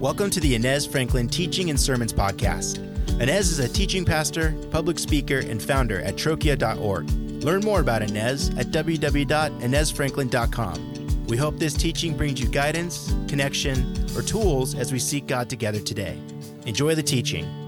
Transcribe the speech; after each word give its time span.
Welcome 0.00 0.30
to 0.30 0.40
the 0.40 0.54
Inez 0.54 0.86
Franklin 0.86 1.28
Teaching 1.28 1.68
and 1.68 1.78
Sermons 1.78 2.14
Podcast. 2.14 2.78
Inez 3.20 3.50
is 3.50 3.58
a 3.58 3.68
teaching 3.68 4.06
pastor, 4.06 4.54
public 4.70 4.98
speaker, 4.98 5.40
and 5.40 5.62
founder 5.62 6.00
at 6.00 6.16
trochia.org. 6.16 7.10
Learn 7.44 7.60
more 7.60 7.80
about 7.80 8.00
Inez 8.00 8.48
at 8.56 8.68
www.inezfranklin.com. 8.68 11.26
We 11.26 11.36
hope 11.36 11.58
this 11.58 11.74
teaching 11.74 12.16
brings 12.16 12.40
you 12.40 12.48
guidance, 12.48 13.14
connection, 13.28 13.94
or 14.16 14.22
tools 14.22 14.74
as 14.74 14.90
we 14.90 14.98
seek 14.98 15.26
God 15.26 15.50
together 15.50 15.80
today. 15.80 16.18
Enjoy 16.64 16.94
the 16.94 17.02
teaching. 17.02 17.59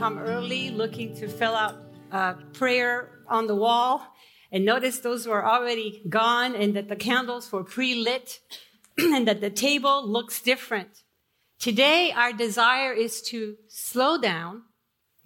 Come 0.00 0.18
early 0.18 0.70
looking 0.70 1.14
to 1.14 1.28
fill 1.28 1.54
out 1.54 1.76
uh, 2.10 2.32
prayer 2.54 3.10
on 3.28 3.46
the 3.46 3.54
wall, 3.54 4.00
and 4.50 4.64
notice 4.64 5.00
those 5.00 5.26
were 5.26 5.44
already 5.44 6.02
gone 6.08 6.56
and 6.56 6.74
that 6.74 6.88
the 6.88 6.96
candles 6.96 7.52
were 7.52 7.62
pre-lit 7.62 8.40
and 8.98 9.28
that 9.28 9.42
the 9.42 9.50
table 9.50 10.08
looks 10.08 10.40
different. 10.40 11.02
Today, 11.58 12.14
our 12.16 12.32
desire 12.32 12.94
is 12.94 13.20
to 13.28 13.56
slow 13.68 14.18
down 14.18 14.62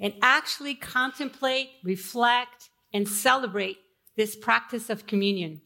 and 0.00 0.12
actually 0.20 0.74
contemplate, 0.74 1.68
reflect, 1.84 2.68
and 2.92 3.08
celebrate 3.08 3.76
this 4.16 4.34
practice 4.34 4.90
of 4.90 5.06
communion. 5.06 5.60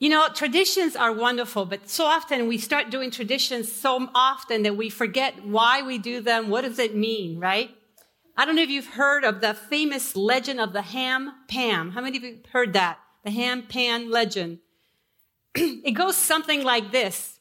You 0.00 0.08
know, 0.08 0.28
traditions 0.34 0.96
are 0.96 1.12
wonderful, 1.12 1.66
but 1.66 1.88
so 1.88 2.04
often 2.04 2.48
we 2.48 2.58
start 2.58 2.90
doing 2.90 3.10
traditions 3.10 3.70
so 3.70 4.08
often 4.14 4.62
that 4.64 4.76
we 4.76 4.90
forget 4.90 5.46
why 5.46 5.82
we 5.82 5.98
do 5.98 6.20
them. 6.20 6.50
What 6.50 6.62
does 6.62 6.78
it 6.78 6.96
mean, 6.96 7.38
right? 7.38 7.70
I 8.36 8.44
don't 8.44 8.56
know 8.56 8.62
if 8.62 8.70
you've 8.70 8.94
heard 8.94 9.24
of 9.24 9.40
the 9.40 9.54
famous 9.54 10.16
legend 10.16 10.60
of 10.60 10.72
the 10.72 10.82
ham 10.82 11.32
pan. 11.48 11.90
How 11.90 12.00
many 12.00 12.16
of 12.16 12.24
you 12.24 12.40
heard 12.50 12.72
that? 12.72 12.98
The 13.24 13.30
ham 13.30 13.62
pan 13.68 14.10
legend. 14.10 14.58
it 15.54 15.92
goes 15.92 16.16
something 16.16 16.64
like 16.64 16.90
this. 16.90 17.38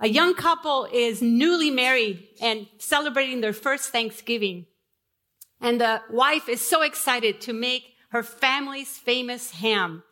A 0.00 0.08
young 0.08 0.32
couple 0.34 0.88
is 0.90 1.20
newly 1.20 1.70
married 1.70 2.26
and 2.40 2.66
celebrating 2.78 3.42
their 3.42 3.52
first 3.52 3.90
Thanksgiving. 3.90 4.64
And 5.60 5.78
the 5.78 6.00
wife 6.10 6.48
is 6.48 6.66
so 6.66 6.80
excited 6.80 7.42
to 7.42 7.52
make 7.52 7.92
her 8.08 8.22
family's 8.22 8.96
famous 8.96 9.50
ham. 9.50 10.02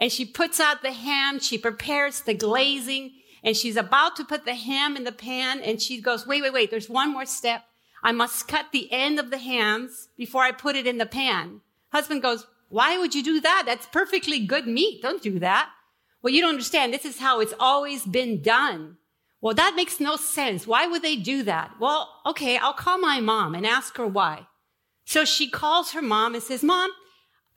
And 0.00 0.10
she 0.10 0.24
puts 0.24 0.58
out 0.58 0.82
the 0.82 0.92
ham, 0.92 1.38
she 1.38 1.58
prepares 1.58 2.22
the 2.22 2.34
glazing, 2.34 3.12
and 3.44 3.56
she's 3.56 3.76
about 3.76 4.16
to 4.16 4.24
put 4.24 4.46
the 4.46 4.54
ham 4.54 4.96
in 4.96 5.04
the 5.04 5.12
pan, 5.12 5.60
and 5.60 5.80
she 5.80 6.00
goes, 6.00 6.26
wait, 6.26 6.42
wait, 6.42 6.52
wait, 6.52 6.70
there's 6.70 6.90
one 6.90 7.12
more 7.12 7.26
step. 7.26 7.64
I 8.02 8.12
must 8.12 8.48
cut 8.48 8.66
the 8.72 8.90
end 8.90 9.20
of 9.20 9.30
the 9.30 9.38
hams 9.38 10.08
before 10.16 10.42
I 10.42 10.52
put 10.52 10.74
it 10.74 10.86
in 10.86 10.98
the 10.98 11.06
pan. 11.06 11.60
Husband 11.92 12.22
goes, 12.22 12.46
why 12.70 12.96
would 12.96 13.14
you 13.14 13.22
do 13.22 13.40
that? 13.40 13.64
That's 13.66 13.86
perfectly 13.86 14.38
good 14.40 14.66
meat. 14.66 15.02
Don't 15.02 15.22
do 15.22 15.38
that. 15.38 15.70
Well, 16.22 16.32
you 16.32 16.40
don't 16.40 16.50
understand. 16.50 16.94
This 16.94 17.04
is 17.04 17.18
how 17.18 17.40
it's 17.40 17.54
always 17.60 18.06
been 18.06 18.40
done. 18.40 18.96
Well, 19.42 19.54
that 19.54 19.74
makes 19.74 20.00
no 20.00 20.16
sense. 20.16 20.66
Why 20.66 20.86
would 20.86 21.02
they 21.02 21.16
do 21.16 21.42
that? 21.44 21.72
Well, 21.80 22.08
okay, 22.26 22.58
I'll 22.58 22.74
call 22.74 22.98
my 22.98 23.20
mom 23.20 23.54
and 23.54 23.66
ask 23.66 23.96
her 23.96 24.06
why. 24.06 24.46
So 25.04 25.24
she 25.24 25.50
calls 25.50 25.92
her 25.92 26.02
mom 26.02 26.34
and 26.34 26.42
says, 26.42 26.62
Mom, 26.62 26.90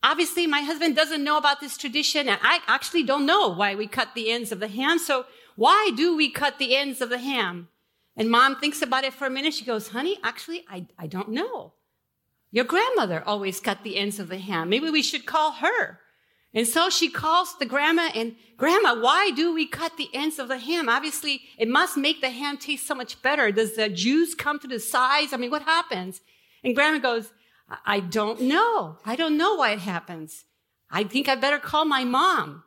obviously 0.04 0.46
my 0.46 0.62
husband 0.62 0.96
doesn't 0.96 1.23
know 1.23 1.38
about 1.38 1.62
this 1.62 1.78
tradition 1.78 2.28
and 2.28 2.40
I 2.44 2.59
actually 2.68 3.04
don't 3.04 3.26
know 3.26 3.50
why 3.50 3.73
we 3.73 3.88
cut 3.88 4.10
the 4.14 4.30
ends 4.30 4.52
of 4.52 4.60
the 4.60 4.68
ham. 4.68 5.00
So 5.00 5.26
why 5.56 5.92
do 5.95 6.16
we 6.16 6.30
cut 6.30 6.60
the 6.60 6.76
ends 6.76 7.02
of 7.02 7.10
the 7.10 7.18
ham? 7.18 7.70
And 8.16 8.30
mom 8.30 8.60
thinks 8.60 8.82
about 8.82 9.06
it 9.06 9.14
for 9.14 9.26
a 9.26 9.30
minute. 9.30 9.54
She 9.54 9.66
goes, 9.66 9.88
honey, 9.88 10.20
actually, 10.23 10.66
I, 10.70 10.86
I 11.00 11.08
don't 11.08 11.30
know. 11.30 11.73
Your 12.52 12.66
grandmother 12.66 13.23
always 13.26 13.60
cut 13.60 13.83
the 13.83 13.98
ends 13.98 14.20
of 14.20 14.27
the 14.27 14.38
ham. 14.38 14.70
Maybe 14.70 14.92
we 14.92 15.02
should 15.02 15.26
call 15.26 15.54
her. 15.54 16.00
And 16.54 16.67
so 16.67 16.92
she 16.92 17.10
calls 17.10 17.58
the 17.58 17.66
grandma 17.66 18.10
and 18.14 18.36
grandma, 18.58 19.00
why 19.00 19.32
do 19.32 19.52
we 19.56 19.66
cut 19.66 19.98
the 19.98 20.10
ends 20.14 20.38
of 20.38 20.50
the 20.50 20.60
ham? 20.60 20.88
Obviously, 20.88 21.42
it 21.58 21.67
must 21.67 21.98
make 21.98 22.22
the 22.22 22.30
ham 22.30 22.58
taste 22.58 22.86
so 22.86 22.94
much 22.94 23.20
better. 23.23 23.52
Does 23.52 23.76
the 23.76 23.89
juice 23.89 24.36
come 24.36 24.60
to 24.60 24.67
the 24.67 24.80
sides? 24.80 25.33
I 25.33 25.38
mean, 25.38 25.50
what 25.50 25.64
happens? 25.64 26.22
And 26.64 26.76
grandma 26.76 27.00
goes, 27.00 27.32
I 27.86 28.00
don't 28.00 28.42
know. 28.42 28.98
I 29.06 29.16
don't 29.16 29.38
know 29.38 29.56
why 29.56 29.72
it 29.72 29.80
happens. 29.80 30.46
I 30.92 31.04
think 31.04 31.28
I 31.28 31.36
better 31.36 31.60
call 31.60 31.86
my 31.86 32.04
mom. 32.04 32.64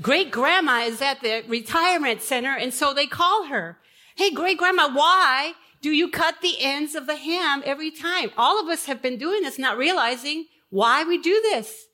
Great 0.00 0.30
grandma 0.30 0.80
is 0.80 1.02
at 1.02 1.20
the 1.20 1.44
retirement 1.48 2.22
center. 2.22 2.56
And 2.56 2.72
so 2.72 2.94
they 2.94 3.06
call 3.06 3.46
her. 3.46 3.78
Hey, 4.16 4.30
great 4.30 4.58
grandma, 4.58 4.88
why 4.92 5.52
do 5.80 5.90
you 5.90 6.10
cut 6.10 6.40
the 6.40 6.56
ends 6.60 6.94
of 6.94 7.06
the 7.06 7.16
ham 7.16 7.62
every 7.64 7.90
time? 7.90 8.30
All 8.36 8.60
of 8.60 8.68
us 8.68 8.86
have 8.86 9.02
been 9.02 9.18
doing 9.18 9.42
this, 9.42 9.58
not 9.58 9.76
realizing 9.76 10.46
why 10.70 11.04
we 11.04 11.18
do 11.18 11.40
this. 11.42 11.86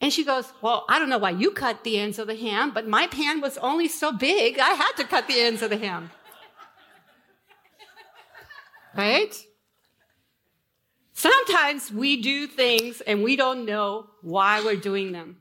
And 0.00 0.12
she 0.12 0.24
goes, 0.24 0.52
well, 0.60 0.84
I 0.88 0.98
don't 0.98 1.08
know 1.08 1.18
why 1.18 1.30
you 1.30 1.52
cut 1.52 1.84
the 1.84 1.98
ends 1.98 2.18
of 2.18 2.26
the 2.26 2.34
ham, 2.34 2.72
but 2.74 2.88
my 2.88 3.06
pan 3.06 3.40
was 3.40 3.56
only 3.58 3.86
so 3.86 4.12
big. 4.12 4.58
I 4.58 4.70
had 4.70 4.92
to 4.96 5.04
cut 5.04 5.28
the 5.28 5.40
ends 5.40 5.62
of 5.62 5.70
the 5.70 5.78
ham. 5.78 6.10
Right? 8.96 9.34
Sometimes 11.22 11.92
we 11.92 12.20
do 12.20 12.48
things 12.48 13.00
and 13.00 13.22
we 13.22 13.36
don't 13.36 13.64
know 13.64 14.06
why 14.22 14.60
we're 14.60 14.74
doing 14.74 15.12
them. 15.12 15.36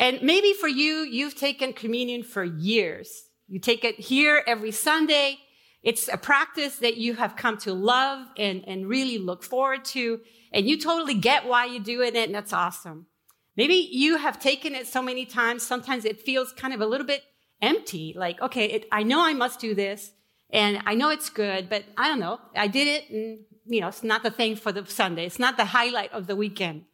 And 0.00 0.20
maybe 0.20 0.52
for 0.52 0.66
you, 0.66 1.04
you've 1.04 1.36
taken 1.36 1.74
communion 1.74 2.24
for 2.24 2.42
years. 2.42 3.22
You 3.46 3.60
take 3.60 3.84
it 3.84 4.00
here 4.00 4.42
every 4.48 4.72
Sunday. 4.72 5.38
It's 5.84 6.08
a 6.08 6.16
practice 6.16 6.78
that 6.78 6.96
you 6.96 7.14
have 7.14 7.36
come 7.36 7.56
to 7.58 7.72
love 7.72 8.26
and, 8.36 8.64
and 8.66 8.88
really 8.88 9.18
look 9.18 9.44
forward 9.44 9.84
to. 9.94 10.22
And 10.52 10.68
you 10.68 10.76
totally 10.76 11.14
get 11.14 11.46
why 11.46 11.66
you're 11.66 11.84
doing 11.84 12.16
it. 12.16 12.24
And 12.24 12.34
that's 12.34 12.52
awesome. 12.52 13.06
Maybe 13.56 13.88
you 13.92 14.16
have 14.16 14.40
taken 14.40 14.74
it 14.74 14.88
so 14.88 15.02
many 15.02 15.24
times. 15.24 15.62
Sometimes 15.62 16.04
it 16.04 16.20
feels 16.20 16.52
kind 16.52 16.74
of 16.74 16.80
a 16.80 16.86
little 16.86 17.06
bit 17.06 17.22
empty. 17.62 18.12
Like, 18.16 18.42
okay, 18.42 18.66
it, 18.66 18.86
I 18.90 19.04
know 19.04 19.24
I 19.24 19.34
must 19.34 19.60
do 19.60 19.72
this 19.72 20.10
and 20.50 20.80
I 20.84 20.96
know 20.96 21.10
it's 21.10 21.30
good, 21.30 21.70
but 21.70 21.84
I 21.96 22.08
don't 22.08 22.18
know. 22.18 22.40
I 22.56 22.66
did 22.66 22.88
it 22.88 23.08
and 23.08 23.38
you 23.66 23.80
know, 23.80 23.88
it's 23.88 24.02
not 24.02 24.22
the 24.22 24.30
thing 24.30 24.56
for 24.56 24.72
the 24.72 24.86
Sunday. 24.86 25.26
It's 25.26 25.38
not 25.38 25.56
the 25.56 25.66
highlight 25.66 26.12
of 26.12 26.26
the 26.26 26.36
weekend. 26.36 26.84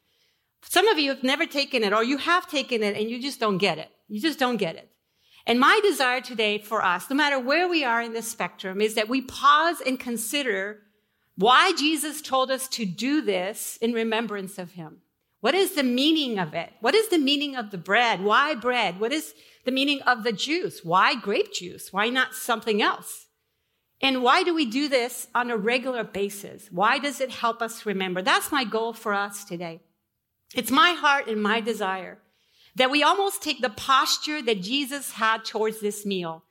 Some 0.63 0.89
of 0.89 0.99
you 0.99 1.11
have 1.11 1.23
never 1.23 1.47
taken 1.47 1.83
it 1.83 1.93
or 1.93 2.05
you 2.05 2.19
have 2.19 2.49
taken 2.49 2.83
it 2.83 2.97
and 2.97 3.11
you 3.11 3.21
just 3.21 3.41
don't 3.41 3.59
get 3.59 3.79
it. 3.79 3.91
You 4.09 4.21
just 4.21 4.39
don't 4.39 4.57
get 4.57 4.77
it. 4.77 4.91
And 5.47 5.59
my 5.59 5.81
desire 5.83 6.21
today 6.21 6.59
for 6.59 6.85
us, 6.85 7.11
no 7.11 7.17
matter 7.17 7.39
where 7.39 7.69
we 7.69 7.83
are 7.85 8.01
in 8.01 8.13
the 8.13 8.23
spectrum, 8.23 8.81
is 8.81 8.95
that 8.95 9.09
we 9.09 9.23
pause 9.23 9.81
and 9.81 9.99
consider 9.99 10.83
why 11.37 11.73
Jesus 11.73 12.23
told 12.23 12.51
us 12.51 12.69
to 12.69 12.85
do 12.85 13.23
this 13.23 13.77
in 13.81 13.93
remembrance 13.93 14.59
of 14.59 14.73
him. 14.73 14.99
What 15.41 15.55
is 15.55 15.75
the 15.75 15.83
meaning 15.83 16.39
of 16.39 16.55
it? 16.55 16.73
What 16.81 16.95
is 16.95 17.09
the 17.09 17.19
meaning 17.19 17.57
of 17.57 17.73
the 17.73 17.79
bread? 17.79 18.23
Why 18.23 18.55
bread? 18.55 19.01
What 19.01 19.13
is 19.13 19.35
the 19.65 19.73
meaning 19.73 20.01
of 20.03 20.23
the 20.23 20.33
juice? 20.33 20.85
Why 20.85 21.17
grape 21.17 21.53
juice? 21.53 21.93
Why 21.93 22.09
not 22.11 22.35
something 22.35 22.81
else? 22.81 23.27
And 24.03 24.23
why 24.23 24.43
do 24.43 24.53
we 24.53 24.67
do 24.67 24.89
this 24.89 25.29
on 25.33 25.51
a 25.51 25.57
regular 25.57 26.03
basis? 26.03 26.69
Why 26.73 26.99
does 26.99 27.21
it 27.21 27.31
help 27.31 27.63
us 27.63 27.87
remember? 27.87 28.21
That's 28.21 28.51
my 28.51 28.65
goal 28.65 28.93
for 28.93 29.15
us 29.15 29.45
today. 29.45 29.81
It's 30.55 30.73
my 30.73 30.91
heart 30.91 31.29
and 31.29 31.41
my 31.41 31.61
desire 31.61 32.19
that 32.75 32.91
we 32.91 33.03
almost 33.03 33.43
take 33.43 33.61
the 33.61 33.71
posture 33.71 34.43
that 34.43 34.61
Jesus 34.61 35.13
had 35.13 35.45
towards 35.45 35.81
this 35.81 36.05
meal. 36.05 36.43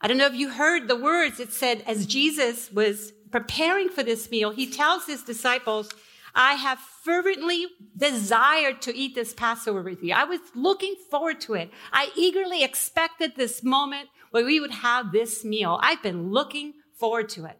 I 0.00 0.08
don't 0.08 0.18
know 0.18 0.26
if 0.26 0.34
you 0.34 0.50
heard 0.50 0.88
the 0.88 0.96
words. 0.96 1.40
It 1.40 1.52
said, 1.52 1.82
as 1.86 2.06
Jesus 2.06 2.70
was 2.72 3.12
preparing 3.30 3.88
for 3.88 4.02
this 4.02 4.30
meal, 4.30 4.50
he 4.50 4.66
tells 4.66 5.06
his 5.06 5.22
disciples, 5.22 5.88
I 6.34 6.54
have 6.54 6.78
fervently 6.78 7.66
desired 7.96 8.82
to 8.82 8.96
eat 8.96 9.14
this 9.14 9.32
Passover 9.32 9.82
with 9.82 10.02
you. 10.02 10.14
I 10.14 10.24
was 10.24 10.40
looking 10.54 10.94
forward 11.10 11.40
to 11.42 11.54
it. 11.54 11.70
I 11.92 12.10
eagerly 12.16 12.62
expected 12.62 13.32
this 13.36 13.62
moment 13.62 14.08
where 14.30 14.44
we 14.44 14.60
would 14.60 14.70
have 14.70 15.12
this 15.12 15.44
meal. 15.44 15.78
I've 15.82 16.02
been 16.02 16.30
looking 16.30 16.74
forward 17.00 17.28
to 17.30 17.46
it. 17.46 17.58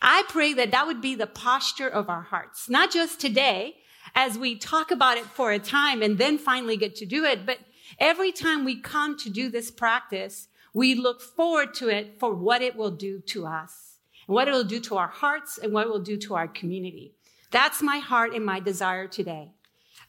I 0.00 0.24
pray 0.28 0.52
that 0.54 0.70
that 0.70 0.86
would 0.86 1.00
be 1.00 1.14
the 1.14 1.26
posture 1.26 1.88
of 1.88 2.08
our 2.08 2.22
hearts, 2.22 2.68
not 2.68 2.92
just 2.92 3.20
today 3.20 3.76
as 4.14 4.38
we 4.38 4.56
talk 4.56 4.90
about 4.90 5.16
it 5.16 5.24
for 5.24 5.50
a 5.50 5.58
time 5.58 6.02
and 6.02 6.18
then 6.18 6.38
finally 6.38 6.76
get 6.76 6.94
to 6.96 7.06
do 7.06 7.24
it, 7.24 7.44
but 7.46 7.58
every 7.98 8.30
time 8.30 8.64
we 8.64 8.80
come 8.80 9.18
to 9.18 9.30
do 9.30 9.50
this 9.50 9.70
practice, 9.70 10.48
we 10.72 10.94
look 10.94 11.20
forward 11.20 11.74
to 11.74 11.88
it 11.88 12.18
for 12.18 12.34
what 12.34 12.62
it 12.62 12.76
will 12.76 12.90
do 12.90 13.20
to 13.20 13.46
us 13.46 13.98
and 14.26 14.34
what 14.34 14.48
it 14.48 14.52
will 14.52 14.64
do 14.64 14.80
to 14.80 14.96
our 14.96 15.08
hearts 15.08 15.58
and 15.58 15.72
what 15.72 15.86
it 15.86 15.90
will 15.90 16.00
do 16.00 16.16
to 16.18 16.34
our 16.34 16.48
community. 16.48 17.14
That's 17.50 17.82
my 17.82 17.98
heart 17.98 18.34
and 18.34 18.44
my 18.44 18.60
desire 18.60 19.06
today. 19.06 19.52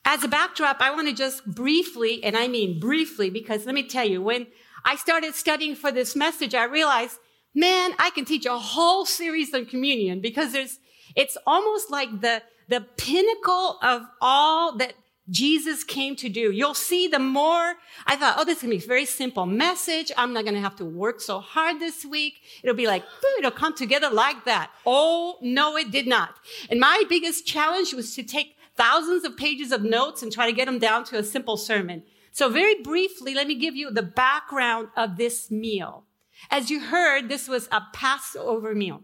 As 0.04 0.24
a 0.24 0.28
backdrop, 0.28 0.82
I 0.82 0.92
want 0.92 1.08
to 1.08 1.16
just 1.16 1.46
briefly, 1.46 2.24
and 2.24 2.38
I 2.38 2.48
mean 2.48 2.80
briefly, 2.80 3.30
because 3.30 3.66
let 3.66 3.76
me 3.76 3.88
tell 3.88 4.08
you, 4.08 4.22
when 4.22 4.48
I 4.84 4.96
started 4.96 5.34
studying 5.34 5.76
for 5.76 5.92
this 5.92 6.16
message, 6.16 6.54
I 6.54 6.66
realized 6.66 7.18
man, 7.56 7.94
I 7.98 8.12
can 8.12 8.26
teach 8.26 8.46
a 8.46 8.58
whole 8.58 9.06
series 9.06 9.54
on 9.54 9.66
communion 9.66 10.20
because 10.20 10.52
there's, 10.52 10.80
it's 11.16 11.38
almost 11.48 11.90
like 11.90 12.22
the, 12.22 12.44
the 12.68 12.82
pinnacle 12.98 13.80
of 13.82 14.04
all 14.22 14.78
that 14.78 14.94
Jesus 15.30 15.84
came 15.84 16.16
to 16.18 16.30
do. 16.30 16.52
You'll 16.52 16.76
see 16.76 17.08
the 17.08 17.18
more 17.20 17.76
I 18.06 18.16
thought, 18.16 18.36
oh, 18.38 18.46
this 18.46 18.58
is 18.58 18.64
going 18.64 18.74
to 18.74 18.78
be 18.80 18.86
a 18.86 18.88
very 18.88 19.06
simple 19.06 19.48
message. 19.48 20.12
I'm 20.18 20.34
not 20.34 20.44
going 20.44 20.54
to 20.54 20.62
have 20.62 20.76
to 20.76 20.86
work 20.86 21.20
so 21.20 21.40
hard 21.40 21.80
this 21.80 22.06
week. 22.06 22.42
It'll 22.62 22.76
be 22.76 22.86
like, 22.86 23.02
boom, 23.04 23.32
it'll 23.40 23.52
come 23.52 23.74
together 23.74 24.10
like 24.12 24.46
that. 24.46 24.70
Oh, 24.86 25.38
no, 25.42 25.78
it 25.78 25.90
did 25.90 26.06
not. 26.06 26.36
And 26.70 26.80
my 26.80 27.04
biggest 27.10 27.48
challenge 27.48 27.94
was 27.94 28.14
to 28.16 28.24
take 28.24 28.56
thousands 28.76 29.24
of 29.24 29.36
pages 29.36 29.72
of 29.72 29.82
notes 29.82 30.22
and 30.22 30.32
try 30.32 30.46
to 30.46 30.56
get 30.56 30.66
them 30.66 30.80
down 30.80 31.06
to 31.06 31.18
a 31.18 31.24
simple 31.24 31.58
sermon. 31.58 32.04
So 32.32 32.50
very 32.50 32.82
briefly, 32.84 33.34
let 33.34 33.48
me 33.48 33.56
give 33.56 33.76
you 33.76 33.90
the 33.90 34.04
background 34.04 34.90
of 34.96 35.18
this 35.18 35.50
meal. 35.50 36.04
As 36.50 36.70
you 36.70 36.80
heard, 36.80 37.30
this 37.30 37.48
was 37.48 37.68
a 37.72 37.82
Passover 37.94 38.76
meal. 38.76 39.02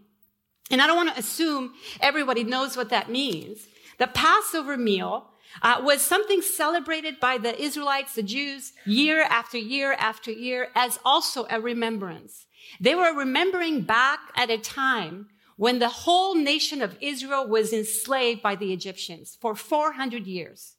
And 0.70 0.80
I 0.80 0.86
don't 0.86 0.96
want 0.96 1.14
to 1.14 1.20
assume 1.20 1.74
everybody 2.00 2.44
knows 2.44 2.76
what 2.76 2.90
that 2.90 3.10
means. 3.10 3.66
The 3.98 4.06
Passover 4.06 4.76
meal 4.76 5.28
uh, 5.60 5.80
was 5.82 6.00
something 6.00 6.40
celebrated 6.40 7.20
by 7.20 7.38
the 7.38 7.60
Israelites, 7.60 8.14
the 8.14 8.22
Jews, 8.22 8.72
year 8.86 9.22
after 9.22 9.58
year 9.58 9.92
after 9.98 10.30
year 10.30 10.68
as 10.74 10.98
also 11.04 11.46
a 11.50 11.60
remembrance. 11.60 12.46
They 12.80 12.94
were 12.94 13.12
remembering 13.12 13.82
back 13.82 14.20
at 14.36 14.50
a 14.50 14.58
time 14.58 15.28
when 15.56 15.78
the 15.78 15.88
whole 15.88 16.34
nation 16.34 16.80
of 16.80 16.96
Israel 17.00 17.46
was 17.46 17.72
enslaved 17.72 18.42
by 18.42 18.56
the 18.56 18.72
Egyptians 18.72 19.36
for 19.40 19.54
400 19.54 20.26
years. 20.26 20.76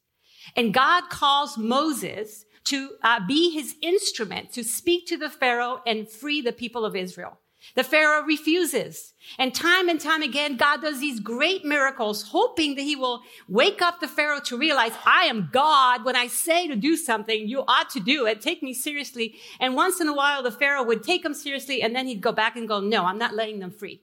And 0.56 0.74
God 0.74 1.10
calls 1.10 1.58
Moses 1.58 2.46
to 2.65 2.92
uh, 3.01 3.19
be 3.25 3.51
his 3.51 3.75
instrument 3.81 4.51
to 4.54 4.63
speak 4.63 5.07
to 5.07 5.18
the 5.18 5.30
Pharaoh 5.30 5.81
and 5.86 6.10
free 6.10 6.42
the 6.42 6.54
people 6.54 6.86
of 6.86 6.95
Israel. 6.95 7.39
The 7.75 7.83
Pharaoh 7.83 8.24
refuses. 8.24 9.13
And 9.38 9.56
time 9.56 9.88
and 9.88 10.00
time 10.00 10.21
again, 10.21 10.57
God 10.57 10.81
does 10.81 11.00
these 11.00 11.21
great 11.21 11.63
miracles, 11.63 12.24
hoping 12.24 12.75
that 12.75 12.81
he 12.81 12.95
will 12.95 13.21
wake 13.48 13.81
up 13.81 14.00
the 14.00 14.07
Pharaoh 14.07 14.42
to 14.42 14.57
realize, 14.57 14.92
I 15.06 15.25
am 15.25 15.50
God. 15.51 16.04
When 16.04 16.15
I 16.15 16.27
say 16.27 16.68
to 16.68 16.75
do 16.75 16.98
something, 16.98 17.48
you 17.48 17.63
ought 17.68 17.89
to 17.92 18.01
do 18.01 18.25
it. 18.25 18.42
Take 18.42 18.62
me 18.62 18.74
seriously. 18.74 19.36
And 19.62 19.75
once 19.75 20.01
in 20.01 20.09
a 20.09 20.13
while, 20.13 20.44
the 20.44 20.51
Pharaoh 20.51 20.83
would 20.83 21.04
take 21.04 21.24
him 21.24 21.33
seriously, 21.33 21.81
and 21.81 21.95
then 21.95 22.06
he'd 22.06 22.21
go 22.21 22.33
back 22.33 22.57
and 22.57 22.68
go, 22.68 22.81
no, 22.81 23.06
I'm 23.06 23.18
not 23.18 23.33
letting 23.33 23.59
them 23.59 23.71
free. 23.71 24.01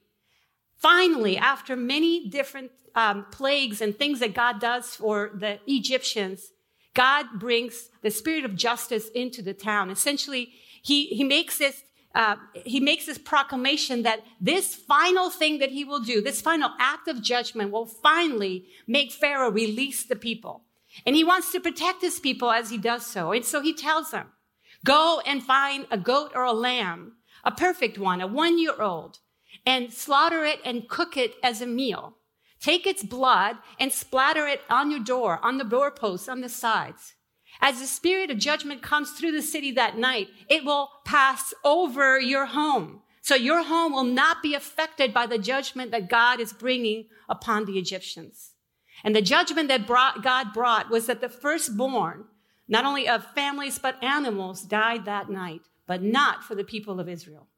Finally, 0.77 1.37
after 1.37 1.77
many 1.77 2.29
different 2.31 2.71
um, 2.95 3.27
plagues 3.31 3.83
and 3.83 3.95
things 3.95 4.21
that 4.21 4.35
God 4.35 4.59
does 4.59 4.97
for 4.97 5.31
the 5.35 5.61
Egyptians, 5.67 6.53
God 6.95 7.27
brings 7.39 7.91
the 8.03 8.11
spirit 8.11 8.45
of 8.45 8.57
justice 8.57 9.09
into 9.11 9.43
the 9.43 9.55
town. 9.55 9.91
Essentially, 9.91 10.53
he, 10.83 11.07
he 11.07 11.25
makes 11.25 11.59
this 11.59 11.83
uh, 12.13 12.35
he 12.65 12.81
makes 12.81 13.07
this 13.07 13.19
proclamation 13.19 14.03
that 14.03 14.25
this 14.41 14.75
final 14.75 15.31
thing 15.31 15.59
that 15.59 15.71
he 15.71 15.85
will 15.85 16.01
do, 16.01 16.21
this 16.21 16.43
final 16.43 16.71
act 16.81 17.07
of 17.07 17.23
judgment 17.23 17.71
will 17.71 17.87
finally 17.87 18.67
make 18.89 19.13
Pharaoh 19.13 19.51
release 19.51 20.05
the 20.05 20.17
people. 20.17 20.65
And 21.07 21.15
he 21.15 21.23
wants 21.23 21.53
to 21.53 21.61
protect 21.61 22.03
his 22.03 22.19
people 22.19 22.51
as 22.51 22.71
he 22.71 22.79
does 22.79 23.07
so. 23.07 23.31
And 23.31 23.45
so 23.45 23.61
he 23.61 23.73
tells 23.73 24.11
them, 24.11 24.27
go 24.85 25.23
and 25.25 25.43
find 25.43 25.87
a 25.91 25.99
goat 25.99 26.33
or 26.35 26.43
a 26.43 26.53
lamb, 26.53 27.13
a 27.45 27.53
perfect 27.53 27.97
one, 27.97 28.21
a 28.21 28.27
one 28.27 28.59
year 28.59 28.83
old, 28.83 29.19
and 29.65 29.93
slaughter 29.93 30.45
it 30.45 30.59
and 30.65 30.89
cook 30.89 31.17
it 31.17 31.35
as 31.45 31.63
a 31.63 31.67
meal. 31.67 32.17
Take 32.61 32.87
its 32.87 33.03
blood 33.03 33.57
and 33.79 33.93
splatter 33.93 34.47
it 34.47 34.61
on 34.69 34.91
your 34.91 35.01
door, 35.01 35.41
on 35.43 35.59
the 35.59 35.65
doorposts, 35.65 36.29
on 36.29 36.41
the 36.41 36.49
sides. 36.49 37.15
As 37.61 37.81
the 37.81 37.87
spirit 37.87 38.31
of 38.31 38.39
judgment 38.39 38.83
comes 38.83 39.13
through 39.13 39.33
the 39.33 39.43
city 39.43 39.73
that 39.73 39.99
night, 39.99 40.29
it 40.49 40.65
will 40.65 40.91
pass 41.05 41.53
over 41.65 42.21
your 42.21 42.47
home. 42.47 43.03
So 43.23 43.35
your 43.35 43.65
home 43.65 43.93
will 43.93 44.05
not 44.05 44.43
be 44.43 44.55
affected 44.55 45.13
by 45.13 45.27
the 45.27 45.39
judgment 45.39 45.91
that 45.91 46.09
God 46.09 46.41
is 46.41 46.53
bringing 46.53 47.07
upon 47.29 47.65
the 47.65 47.79
Egyptians. 47.79 48.53
And 49.05 49.15
the 49.15 49.23
judgment 49.23 49.69
that 49.69 49.87
brought, 49.87 50.23
God 50.23 50.53
brought 50.53 50.91
was 50.91 51.07
that 51.07 51.21
the 51.21 51.29
firstborn, 51.29 52.25
not 52.69 52.85
only 52.85 53.09
of 53.09 53.25
families, 53.35 53.79
but 53.79 54.03
animals 54.03 54.63
died 54.63 55.05
that 55.05 55.31
night, 55.31 55.63
but 55.87 56.03
not 56.03 56.45
for 56.45 56.55
the 56.55 56.65
people 56.65 57.01
of 57.01 57.09
Israel. 57.09 57.49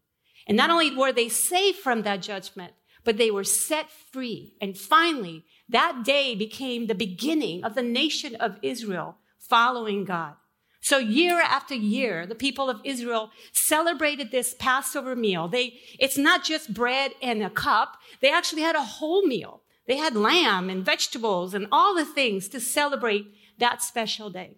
And 0.47 0.57
not 0.57 0.71
only 0.71 0.95
were 0.95 1.13
they 1.13 1.29
saved 1.29 1.79
from 1.79 2.03
that 2.03 2.23
judgment, 2.23 2.73
but 3.05 3.17
they 3.17 3.31
were 3.31 3.45
set 3.45 3.87
free. 3.91 4.55
And 4.61 4.77
finally, 4.77 5.45
that 5.69 6.05
day 6.05 6.35
became 6.35 6.87
the 6.87 6.95
beginning 6.95 7.65
of 7.65 7.75
the 7.75 7.83
nation 7.83 8.35
of 8.37 8.59
Israel 8.63 9.17
following 9.39 10.05
God. 10.05 10.35
So 10.81 10.99
year 10.99 11.41
after 11.41 11.75
year, 11.75 12.27
the 12.27 12.35
people 12.35 12.69
of 12.69 12.81
Israel 12.85 13.31
celebrated 13.53 14.31
this 14.31 14.55
Passover 14.59 15.15
meal. 15.15 15.47
They, 15.47 15.75
it's 15.99 16.19
not 16.19 16.43
just 16.43 16.75
bread 16.75 17.13
and 17.23 17.43
a 17.43 17.51
cup. 17.51 17.99
They 18.21 18.33
actually 18.33 18.63
had 18.63 18.75
a 18.75 18.83
whole 18.83 19.25
meal. 19.25 19.63
They 19.87 19.97
had 19.97 20.17
lamb 20.17 20.69
and 20.69 20.85
vegetables 20.85 21.55
and 21.55 21.69
all 21.71 21.95
the 21.95 22.05
things 22.05 22.49
to 22.49 22.61
celebrate 22.61 23.27
that 23.59 23.81
special 23.81 24.29
day. 24.29 24.57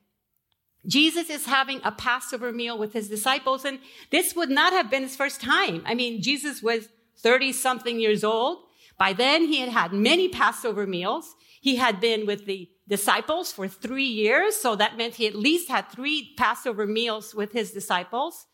Jesus 0.87 1.31
is 1.31 1.47
having 1.47 1.81
a 1.83 1.93
Passover 1.93 2.53
meal 2.53 2.79
with 2.79 2.93
his 2.93 3.09
disciples, 3.09 3.65
and 3.65 3.79
this 4.11 4.35
would 4.37 4.51
not 4.51 4.73
have 4.73 4.91
been 4.91 5.03
his 5.03 5.17
first 5.17 5.41
time. 5.41 5.83
I 5.87 5.95
mean, 5.95 6.23
Jesus 6.23 6.63
was 6.63 6.89
30 7.19 7.53
something 7.53 8.01
years 8.01 8.25
old. 8.25 8.59
By 8.99 9.13
then, 9.13 9.47
he 9.47 9.61
had 9.61 9.71
had 9.71 9.93
many 9.93 10.29
Passover 10.29 10.87
meals. 10.87 11.35
He 11.61 11.77
had 11.77 12.01
been 12.01 12.27
with 12.27 12.47
the 12.47 12.71
disciples 12.89 13.53
for 13.53 13.67
three 13.69 14.05
years. 14.05 14.57
So 14.57 14.77
that 14.77 14.97
meant 14.97 15.15
he 15.15 15.27
at 15.27 15.35
least 15.35 15.69
had 15.69 15.91
three 15.91 16.35
Passover 16.37 16.87
meals 16.87 17.35
with 17.35 17.53
his 17.53 17.73
disciples. 17.73 18.47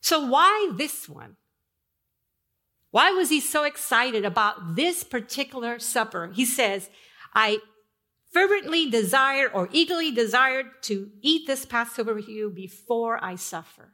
So 0.00 0.26
why 0.26 0.72
this 0.74 1.08
one? 1.08 1.36
Why 2.90 3.10
was 3.10 3.28
he 3.30 3.40
so 3.40 3.64
excited 3.64 4.24
about 4.24 4.76
this 4.76 5.02
particular 5.02 5.78
supper? 5.78 6.30
He 6.32 6.44
says, 6.44 6.90
I 7.34 7.58
fervently 8.32 8.88
desire 8.88 9.48
or 9.48 9.68
eagerly 9.72 10.12
desired 10.12 10.66
to 10.82 11.10
eat 11.20 11.46
this 11.46 11.64
Passover 11.66 12.14
with 12.14 12.28
you 12.28 12.50
before 12.50 13.18
I 13.22 13.34
suffer. 13.34 13.93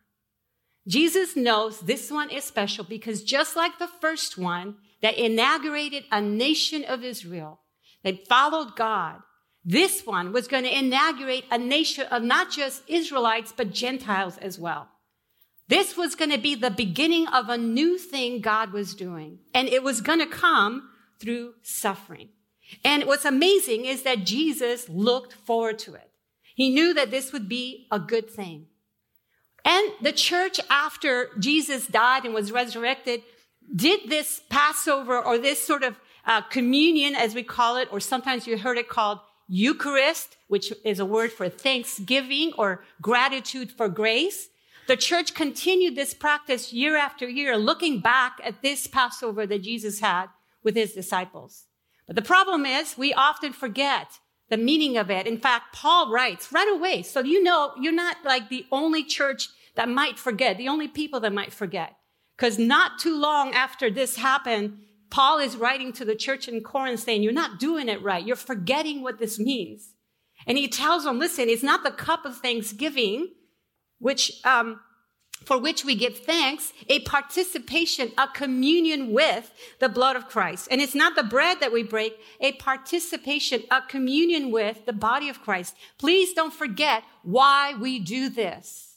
Jesus 0.86 1.36
knows 1.36 1.80
this 1.80 2.10
one 2.10 2.30
is 2.30 2.44
special 2.44 2.84
because 2.84 3.22
just 3.22 3.56
like 3.56 3.78
the 3.78 3.88
first 4.00 4.38
one 4.38 4.76
that 5.02 5.18
inaugurated 5.18 6.04
a 6.10 6.20
nation 6.20 6.84
of 6.84 7.04
Israel, 7.04 7.60
that 8.02 8.26
followed 8.26 8.76
God, 8.76 9.20
this 9.64 10.06
one 10.06 10.32
was 10.32 10.48
going 10.48 10.64
to 10.64 10.78
inaugurate 10.78 11.44
a 11.50 11.58
nation 11.58 12.06
of 12.06 12.22
not 12.22 12.50
just 12.50 12.82
Israelites, 12.88 13.52
but 13.54 13.72
Gentiles 13.72 14.38
as 14.38 14.58
well. 14.58 14.88
This 15.68 15.96
was 15.96 16.16
going 16.16 16.30
to 16.30 16.38
be 16.38 16.54
the 16.54 16.70
beginning 16.70 17.28
of 17.28 17.48
a 17.48 17.58
new 17.58 17.98
thing 17.98 18.40
God 18.40 18.72
was 18.72 18.94
doing. 18.94 19.38
And 19.54 19.68
it 19.68 19.84
was 19.84 20.00
going 20.00 20.18
to 20.18 20.26
come 20.26 20.90
through 21.20 21.54
suffering. 21.62 22.30
And 22.84 23.04
what's 23.04 23.24
amazing 23.24 23.84
is 23.84 24.02
that 24.02 24.24
Jesus 24.24 24.88
looked 24.88 25.34
forward 25.34 25.78
to 25.80 25.94
it. 25.94 26.10
He 26.56 26.70
knew 26.70 26.92
that 26.94 27.10
this 27.10 27.32
would 27.32 27.48
be 27.48 27.86
a 27.90 28.00
good 28.00 28.28
thing. 28.28 28.66
And 29.64 29.92
the 30.00 30.12
church, 30.12 30.60
after 30.70 31.28
Jesus 31.38 31.86
died 31.86 32.24
and 32.24 32.34
was 32.34 32.52
resurrected, 32.52 33.22
did 33.74 34.08
this 34.08 34.40
Passover 34.48 35.18
or 35.18 35.38
this 35.38 35.62
sort 35.64 35.82
of 35.82 35.96
uh, 36.26 36.42
communion, 36.42 37.14
as 37.14 37.34
we 37.34 37.42
call 37.42 37.76
it, 37.76 37.88
or 37.92 38.00
sometimes 38.00 38.46
you 38.46 38.58
heard 38.58 38.78
it 38.78 38.88
called 38.88 39.20
Eucharist, 39.48 40.36
which 40.48 40.72
is 40.84 40.98
a 40.98 41.04
word 41.04 41.32
for 41.32 41.48
thanksgiving 41.48 42.52
or 42.56 42.84
gratitude 43.00 43.70
for 43.70 43.88
grace. 43.88 44.48
The 44.86 44.96
church 44.96 45.34
continued 45.34 45.96
this 45.96 46.14
practice 46.14 46.72
year 46.72 46.96
after 46.96 47.28
year, 47.28 47.56
looking 47.56 48.00
back 48.00 48.38
at 48.42 48.62
this 48.62 48.86
Passover 48.86 49.46
that 49.46 49.62
Jesus 49.62 50.00
had 50.00 50.26
with 50.62 50.76
his 50.76 50.92
disciples. 50.92 51.64
But 52.06 52.16
the 52.16 52.22
problem 52.22 52.66
is 52.66 52.98
we 52.98 53.14
often 53.14 53.52
forget 53.52 54.18
the 54.50 54.56
meaning 54.56 54.96
of 54.96 55.10
it. 55.10 55.26
In 55.26 55.38
fact, 55.38 55.74
Paul 55.74 56.12
writes 56.12 56.52
right 56.52 56.68
away. 56.68 57.02
So 57.02 57.20
you 57.20 57.42
know, 57.42 57.72
you're 57.80 57.92
not 57.92 58.16
like 58.24 58.48
the 58.48 58.66
only 58.72 59.04
church 59.04 59.48
that 59.80 59.88
might 59.88 60.18
forget, 60.18 60.58
the 60.58 60.68
only 60.68 60.88
people 60.88 61.20
that 61.20 61.32
might 61.32 61.54
forget. 61.54 61.96
Because 62.36 62.58
not 62.58 62.98
too 62.98 63.18
long 63.18 63.54
after 63.54 63.90
this 63.90 64.16
happened, 64.16 64.76
Paul 65.08 65.38
is 65.38 65.56
writing 65.56 65.90
to 65.94 66.04
the 66.04 66.14
church 66.14 66.48
in 66.48 66.60
Corinth 66.60 67.00
saying, 67.00 67.22
you're 67.22 67.32
not 67.32 67.58
doing 67.58 67.88
it 67.88 68.02
right. 68.02 68.22
You're 68.22 68.36
forgetting 68.36 69.02
what 69.02 69.18
this 69.18 69.38
means. 69.38 69.94
And 70.46 70.58
he 70.58 70.68
tells 70.68 71.04
them, 71.04 71.18
listen, 71.18 71.48
it's 71.48 71.62
not 71.62 71.82
the 71.82 71.92
cup 71.92 72.26
of 72.26 72.36
thanksgiving, 72.36 73.28
which, 74.00 74.32
um, 74.44 74.80
for 75.46 75.58
which 75.58 75.82
we 75.82 75.94
give 75.94 76.18
thanks, 76.18 76.74
a 76.90 77.00
participation, 77.00 78.12
a 78.18 78.28
communion 78.28 79.12
with 79.12 79.50
the 79.78 79.88
blood 79.88 80.14
of 80.14 80.28
Christ. 80.28 80.68
And 80.70 80.82
it's 80.82 80.94
not 80.94 81.16
the 81.16 81.22
bread 81.22 81.60
that 81.60 81.72
we 81.72 81.84
break, 81.84 82.18
a 82.38 82.52
participation, 82.52 83.62
a 83.70 83.80
communion 83.80 84.50
with 84.50 84.84
the 84.84 84.92
body 84.92 85.30
of 85.30 85.40
Christ. 85.40 85.74
Please 85.96 86.34
don't 86.34 86.52
forget 86.52 87.02
why 87.22 87.72
we 87.80 87.98
do 87.98 88.28
this. 88.28 88.89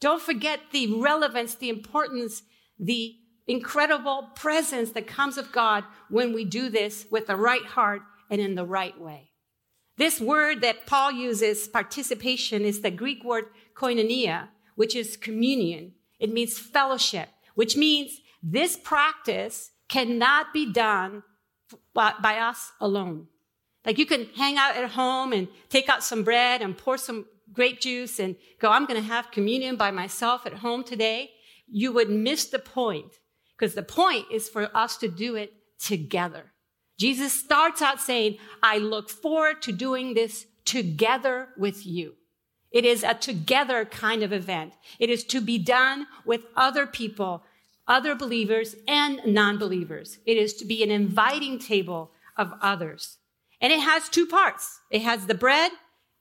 Don't 0.00 0.22
forget 0.22 0.60
the 0.72 1.00
relevance, 1.00 1.54
the 1.54 1.68
importance, 1.68 2.42
the 2.78 3.16
incredible 3.46 4.30
presence 4.34 4.92
that 4.92 5.06
comes 5.06 5.36
of 5.36 5.52
God 5.52 5.84
when 6.08 6.32
we 6.32 6.44
do 6.44 6.70
this 6.70 7.06
with 7.10 7.26
the 7.26 7.36
right 7.36 7.64
heart 7.64 8.02
and 8.30 8.40
in 8.40 8.54
the 8.54 8.64
right 8.64 8.98
way. 8.98 9.32
This 9.96 10.20
word 10.20 10.62
that 10.62 10.86
Paul 10.86 11.12
uses, 11.12 11.68
participation, 11.68 12.62
is 12.62 12.80
the 12.80 12.90
Greek 12.90 13.22
word 13.22 13.46
koinonia, 13.74 14.48
which 14.76 14.96
is 14.96 15.16
communion. 15.16 15.92
It 16.18 16.32
means 16.32 16.58
fellowship, 16.58 17.28
which 17.54 17.76
means 17.76 18.20
this 18.42 18.76
practice 18.76 19.72
cannot 19.88 20.54
be 20.54 20.72
done 20.72 21.22
by 21.92 22.38
us 22.38 22.72
alone. 22.80 23.26
Like 23.84 23.98
you 23.98 24.06
can 24.06 24.26
hang 24.36 24.56
out 24.56 24.76
at 24.76 24.90
home 24.92 25.32
and 25.32 25.48
take 25.68 25.88
out 25.88 26.04
some 26.04 26.22
bread 26.22 26.62
and 26.62 26.78
pour 26.78 26.96
some 26.96 27.26
grape 27.52 27.80
juice 27.80 28.18
and 28.18 28.36
go, 28.60 28.70
I'm 28.70 28.86
going 28.86 29.00
to 29.00 29.06
have 29.06 29.30
communion 29.30 29.76
by 29.76 29.90
myself 29.90 30.46
at 30.46 30.54
home 30.54 30.84
today. 30.84 31.30
You 31.68 31.92
would 31.92 32.10
miss 32.10 32.46
the 32.46 32.58
point 32.58 33.12
because 33.56 33.74
the 33.74 33.82
point 33.82 34.26
is 34.30 34.48
for 34.48 34.74
us 34.76 34.96
to 34.98 35.08
do 35.08 35.36
it 35.36 35.52
together. 35.78 36.52
Jesus 36.98 37.32
starts 37.32 37.80
out 37.80 38.00
saying, 38.00 38.36
I 38.62 38.78
look 38.78 39.08
forward 39.08 39.62
to 39.62 39.72
doing 39.72 40.14
this 40.14 40.46
together 40.64 41.48
with 41.56 41.86
you. 41.86 42.14
It 42.70 42.84
is 42.84 43.02
a 43.02 43.14
together 43.14 43.84
kind 43.84 44.22
of 44.22 44.32
event. 44.32 44.74
It 44.98 45.10
is 45.10 45.24
to 45.24 45.40
be 45.40 45.58
done 45.58 46.06
with 46.24 46.44
other 46.56 46.86
people, 46.86 47.42
other 47.88 48.14
believers 48.14 48.76
and 48.86 49.20
non-believers. 49.26 50.18
It 50.26 50.36
is 50.36 50.54
to 50.54 50.64
be 50.64 50.82
an 50.82 50.90
inviting 50.90 51.58
table 51.58 52.12
of 52.36 52.52
others. 52.60 53.18
And 53.60 53.72
it 53.72 53.80
has 53.80 54.08
two 54.08 54.26
parts. 54.26 54.80
It 54.90 55.02
has 55.02 55.26
the 55.26 55.34
bread 55.34 55.72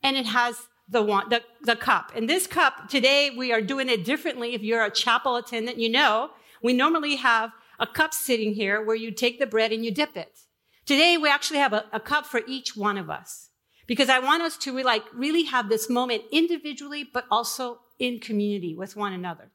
and 0.02 0.18
it 0.18 0.26
has 0.26 0.69
the 0.90 1.02
one, 1.02 1.30
the, 1.30 1.42
the 1.62 1.76
cup. 1.76 2.12
And 2.16 2.28
this 2.28 2.48
cup, 2.48 2.90
today 2.90 3.30
we 3.30 3.52
are 3.52 3.62
doing 3.62 3.90
it 3.90 4.04
differently. 4.04 4.56
If 4.56 4.62
you're 4.62 4.84
a 4.84 4.92
chapel 4.92 5.36
attendant, 5.36 5.78
you 5.78 5.90
know, 5.90 6.32
we 6.64 6.74
normally 6.74 7.16
have 7.18 7.52
a 7.80 7.88
cup 7.88 8.14
sitting 8.14 8.54
here 8.54 8.84
where 8.84 8.96
you 8.96 9.12
take 9.12 9.40
the 9.40 9.46
bread 9.46 9.72
and 9.72 9.86
you 9.86 9.92
dip 9.92 10.18
it. 10.18 10.40
Today 10.86 11.18
we 11.18 11.30
actually 11.30 11.60
have 11.60 11.74
a, 11.74 11.86
a 11.94 12.00
cup 12.00 12.26
for 12.26 12.42
each 12.48 12.76
one 12.76 12.98
of 12.98 13.10
us 13.10 13.50
because 13.88 14.10
I 14.10 14.20
want 14.20 14.42
us 14.44 14.58
to 14.58 14.84
like 14.84 15.04
really 15.14 15.44
have 15.44 15.70
this 15.70 15.90
moment 15.90 16.24
individually, 16.32 17.08
but 17.12 17.26
also 17.30 17.80
in 18.00 18.20
community 18.20 18.76
with 18.76 18.96
one 18.96 19.14
another. 19.14 19.52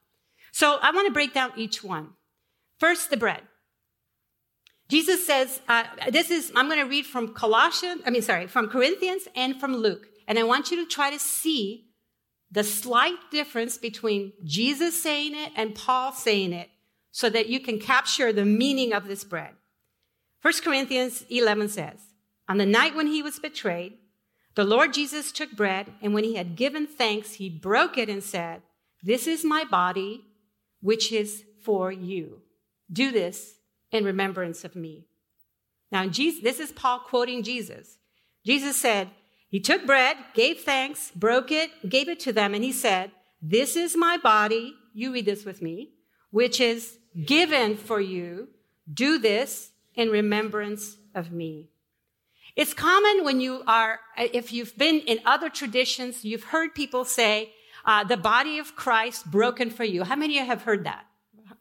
So 0.52 0.78
I 0.80 0.92
want 0.92 1.06
to 1.08 1.12
break 1.12 1.34
down 1.34 1.52
each 1.56 1.82
one. 1.82 2.10
First, 2.78 3.10
the 3.10 3.16
bread. 3.16 3.42
Jesus 4.88 5.26
says, 5.26 5.60
uh, 5.68 5.84
this 6.10 6.30
is, 6.30 6.52
I'm 6.54 6.68
going 6.68 6.78
to 6.78 6.88
read 6.88 7.06
from 7.06 7.34
Colossians, 7.34 8.02
I 8.06 8.10
mean, 8.10 8.22
sorry, 8.22 8.46
from 8.46 8.68
Corinthians 8.68 9.26
and 9.34 9.58
from 9.58 9.74
Luke. 9.74 10.06
And 10.26 10.38
I 10.38 10.44
want 10.44 10.70
you 10.70 10.76
to 10.82 10.90
try 10.90 11.10
to 11.10 11.18
see 11.18 11.86
the 12.50 12.64
slight 12.64 13.30
difference 13.30 13.78
between 13.78 14.32
Jesus 14.44 15.02
saying 15.02 15.34
it 15.34 15.52
and 15.56 15.74
Paul 15.74 16.12
saying 16.12 16.52
it 16.52 16.70
so 17.10 17.28
that 17.30 17.48
you 17.48 17.60
can 17.60 17.78
capture 17.78 18.32
the 18.32 18.44
meaning 18.44 18.92
of 18.92 19.06
this 19.06 19.24
bread. 19.24 19.54
1 20.42 20.52
Corinthians 20.62 21.24
11 21.30 21.68
says, 21.70 22.00
On 22.48 22.58
the 22.58 22.66
night 22.66 22.94
when 22.94 23.06
he 23.06 23.22
was 23.22 23.38
betrayed, 23.38 23.94
the 24.54 24.64
Lord 24.64 24.92
Jesus 24.92 25.32
took 25.32 25.50
bread, 25.52 25.92
and 26.00 26.14
when 26.14 26.22
he 26.22 26.36
had 26.36 26.54
given 26.54 26.86
thanks, 26.86 27.34
he 27.34 27.48
broke 27.48 27.98
it 27.98 28.08
and 28.08 28.22
said, 28.22 28.62
This 29.02 29.26
is 29.26 29.44
my 29.44 29.64
body, 29.64 30.24
which 30.80 31.10
is 31.12 31.44
for 31.62 31.90
you. 31.90 32.42
Do 32.92 33.10
this 33.10 33.54
in 33.90 34.04
remembrance 34.04 34.64
of 34.64 34.76
me. 34.76 35.06
Now, 35.90 36.06
Jesus, 36.06 36.42
this 36.42 36.60
is 36.60 36.72
Paul 36.72 37.00
quoting 37.00 37.42
Jesus. 37.42 37.98
Jesus 38.44 38.76
said, 38.76 39.10
he 39.54 39.60
took 39.60 39.86
bread, 39.86 40.16
gave 40.34 40.62
thanks, 40.62 41.12
broke 41.12 41.52
it, 41.52 41.88
gave 41.88 42.08
it 42.08 42.18
to 42.26 42.32
them, 42.32 42.54
and 42.54 42.64
he 42.64 42.72
said, 42.72 43.12
This 43.40 43.76
is 43.76 43.96
my 43.96 44.16
body. 44.16 44.74
You 44.92 45.12
read 45.12 45.26
this 45.26 45.44
with 45.44 45.62
me, 45.62 45.90
which 46.32 46.60
is 46.60 46.98
given 47.24 47.76
for 47.76 48.00
you. 48.00 48.48
Do 48.92 49.16
this 49.16 49.70
in 49.94 50.08
remembrance 50.10 50.96
of 51.14 51.30
me. 51.30 51.68
It's 52.56 52.74
common 52.74 53.22
when 53.22 53.40
you 53.40 53.62
are, 53.68 54.00
if 54.18 54.52
you've 54.52 54.76
been 54.76 54.98
in 55.02 55.20
other 55.24 55.48
traditions, 55.48 56.24
you've 56.24 56.50
heard 56.54 56.74
people 56.74 57.04
say, 57.04 57.52
uh, 57.84 58.02
the 58.02 58.16
body 58.16 58.58
of 58.58 58.74
Christ 58.74 59.30
broken 59.30 59.70
for 59.70 59.84
you. 59.84 60.02
How 60.02 60.16
many 60.16 60.36
of 60.36 60.42
you 60.42 60.50
have 60.50 60.62
heard 60.62 60.82
that? 60.82 61.06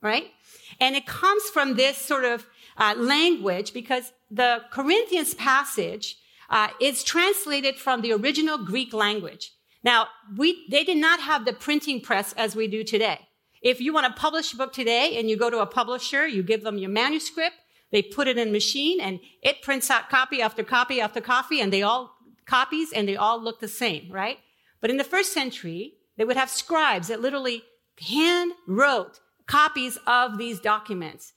Right? 0.02 0.32
And 0.80 0.96
it 0.96 1.06
comes 1.06 1.44
from 1.44 1.76
this 1.76 1.98
sort 1.98 2.26
of 2.26 2.48
uh, 2.76 2.96
language 2.98 3.72
because 3.72 4.14
the 4.32 4.64
Corinthians 4.72 5.36
passage 5.36 6.18
uh, 6.54 6.68
it's 6.80 7.04
translated 7.04 7.80
from 7.80 8.02
the 8.02 8.14
original 8.14 8.60
Greek 8.60 8.94
language. 8.94 9.54
Now, 9.84 10.08
we, 10.38 10.68
they 10.70 10.84
did 10.84 10.98
not 10.98 11.20
have 11.20 11.46
the 11.46 11.52
printing 11.52 12.00
press 12.00 12.32
as 12.34 12.56
we 12.56 12.68
do 12.68 12.84
today. 12.84 13.28
If 13.64 13.82
you 13.82 13.92
want 13.92 14.06
to 14.06 14.22
publish 14.22 14.54
a 14.54 14.58
book 14.58 14.72
today 14.72 15.18
and 15.18 15.28
you 15.28 15.36
go 15.36 15.50
to 15.50 15.62
a 15.62 15.66
publisher, 15.66 16.28
you 16.28 16.44
give 16.44 16.62
them 16.62 16.78
your 16.78 16.92
manuscript, 16.92 17.56
they 17.92 18.04
put 18.04 18.28
it 18.28 18.38
in 18.38 18.52
machine 18.52 19.02
and 19.02 19.20
it 19.42 19.64
prints 19.64 19.90
out 19.90 20.12
copy 20.12 20.44
after 20.44 20.64
copy 20.64 21.02
after 21.02 21.22
copy 21.22 21.60
and 21.60 21.74
they 21.74 21.82
all 21.82 22.16
copies 22.46 22.94
and 22.94 23.08
they 23.08 23.16
all 23.16 23.42
look 23.42 23.60
the 23.60 23.68
same, 23.68 24.12
right? 24.12 24.38
But 24.80 24.92
in 24.92 24.98
the 24.98 25.04
first 25.04 25.34
century, 25.34 25.96
they 26.18 26.24
would 26.24 26.38
have 26.38 26.52
scribes 26.52 27.08
that 27.08 27.20
literally 27.20 27.64
hand 28.00 28.52
wrote 28.68 29.20
copies 29.48 29.98
of 30.06 30.38
these 30.38 30.60
documents 30.60 31.34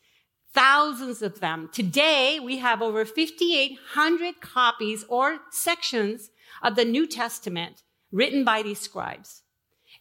thousands 0.56 1.20
of 1.20 1.40
them. 1.40 1.68
Today, 1.70 2.40
we 2.40 2.58
have 2.58 2.80
over 2.80 3.04
5,800 3.04 4.40
copies 4.40 5.04
or 5.06 5.40
sections 5.50 6.30
of 6.62 6.76
the 6.76 6.84
New 6.84 7.06
Testament 7.06 7.82
written 8.10 8.42
by 8.42 8.62
these 8.62 8.80
scribes. 8.80 9.42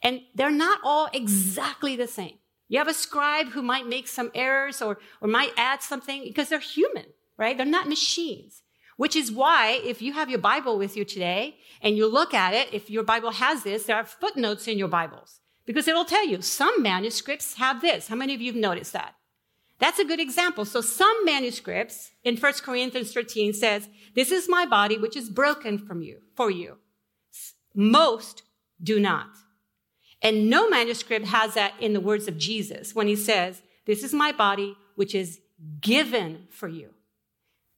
And 0.01 0.21
they're 0.33 0.49
not 0.49 0.79
all 0.81 1.09
exactly 1.11 1.97
the 1.97 2.07
same. 2.07 2.37
You 2.69 2.79
have 2.79 2.87
a 2.87 2.93
scribe 2.93 3.49
who 3.49 3.61
might 3.61 3.85
make 3.85 4.07
some 4.07 4.31
errors 4.33 4.81
or, 4.81 4.97
or 5.21 5.27
might 5.27 5.51
add 5.57 5.83
something 5.83 6.23
because 6.23 6.47
they're 6.47 6.59
human, 6.59 7.07
right? 7.37 7.57
They're 7.57 7.65
not 7.65 7.89
machines. 7.89 8.61
Which 8.95 9.17
is 9.17 9.33
why, 9.33 9.81
if 9.83 10.01
you 10.01 10.13
have 10.13 10.29
your 10.29 10.39
Bible 10.39 10.77
with 10.77 10.95
you 10.95 11.03
today 11.03 11.57
and 11.81 11.97
you 11.97 12.07
look 12.07 12.33
at 12.33 12.53
it, 12.53 12.73
if 12.73 12.89
your 12.89 13.03
Bible 13.03 13.31
has 13.31 13.63
this, 13.63 13.83
there 13.83 13.97
are 13.97 14.05
footnotes 14.05 14.69
in 14.69 14.77
your 14.77 14.87
Bibles 14.87 15.41
because 15.65 15.85
it 15.89 15.95
will 15.95 16.05
tell 16.05 16.25
you 16.25 16.41
some 16.41 16.81
manuscripts 16.81 17.55
have 17.55 17.81
this. 17.81 18.07
How 18.07 18.15
many 18.15 18.33
of 18.33 18.39
you 18.39 18.53
have 18.53 18.61
noticed 18.61 18.93
that? 18.93 19.15
That's 19.79 19.99
a 19.99 20.05
good 20.05 20.19
example. 20.19 20.65
So 20.65 20.81
some 20.81 21.25
manuscripts 21.25 22.11
in 22.23 22.37
1 22.37 22.53
Corinthians 22.63 23.13
13 23.13 23.53
says, 23.53 23.89
this 24.15 24.31
is 24.31 24.47
my 24.47 24.65
body, 24.65 24.97
which 24.97 25.17
is 25.17 25.29
broken 25.29 25.77
from 25.77 26.01
you, 26.01 26.19
for 26.35 26.49
you. 26.49 26.77
Most 27.73 28.43
do 28.81 28.99
not. 28.99 29.27
And 30.21 30.49
no 30.49 30.69
manuscript 30.69 31.27
has 31.27 31.53
that 31.55 31.73
in 31.79 31.93
the 31.93 31.99
words 31.99 32.27
of 32.27 32.37
Jesus 32.37 32.95
when 32.95 33.07
he 33.07 33.15
says, 33.15 33.61
this 33.85 34.03
is 34.03 34.13
my 34.13 34.31
body, 34.31 34.75
which 34.95 35.13
is 35.13 35.39
given 35.81 36.47
for 36.49 36.67
you. 36.67 36.91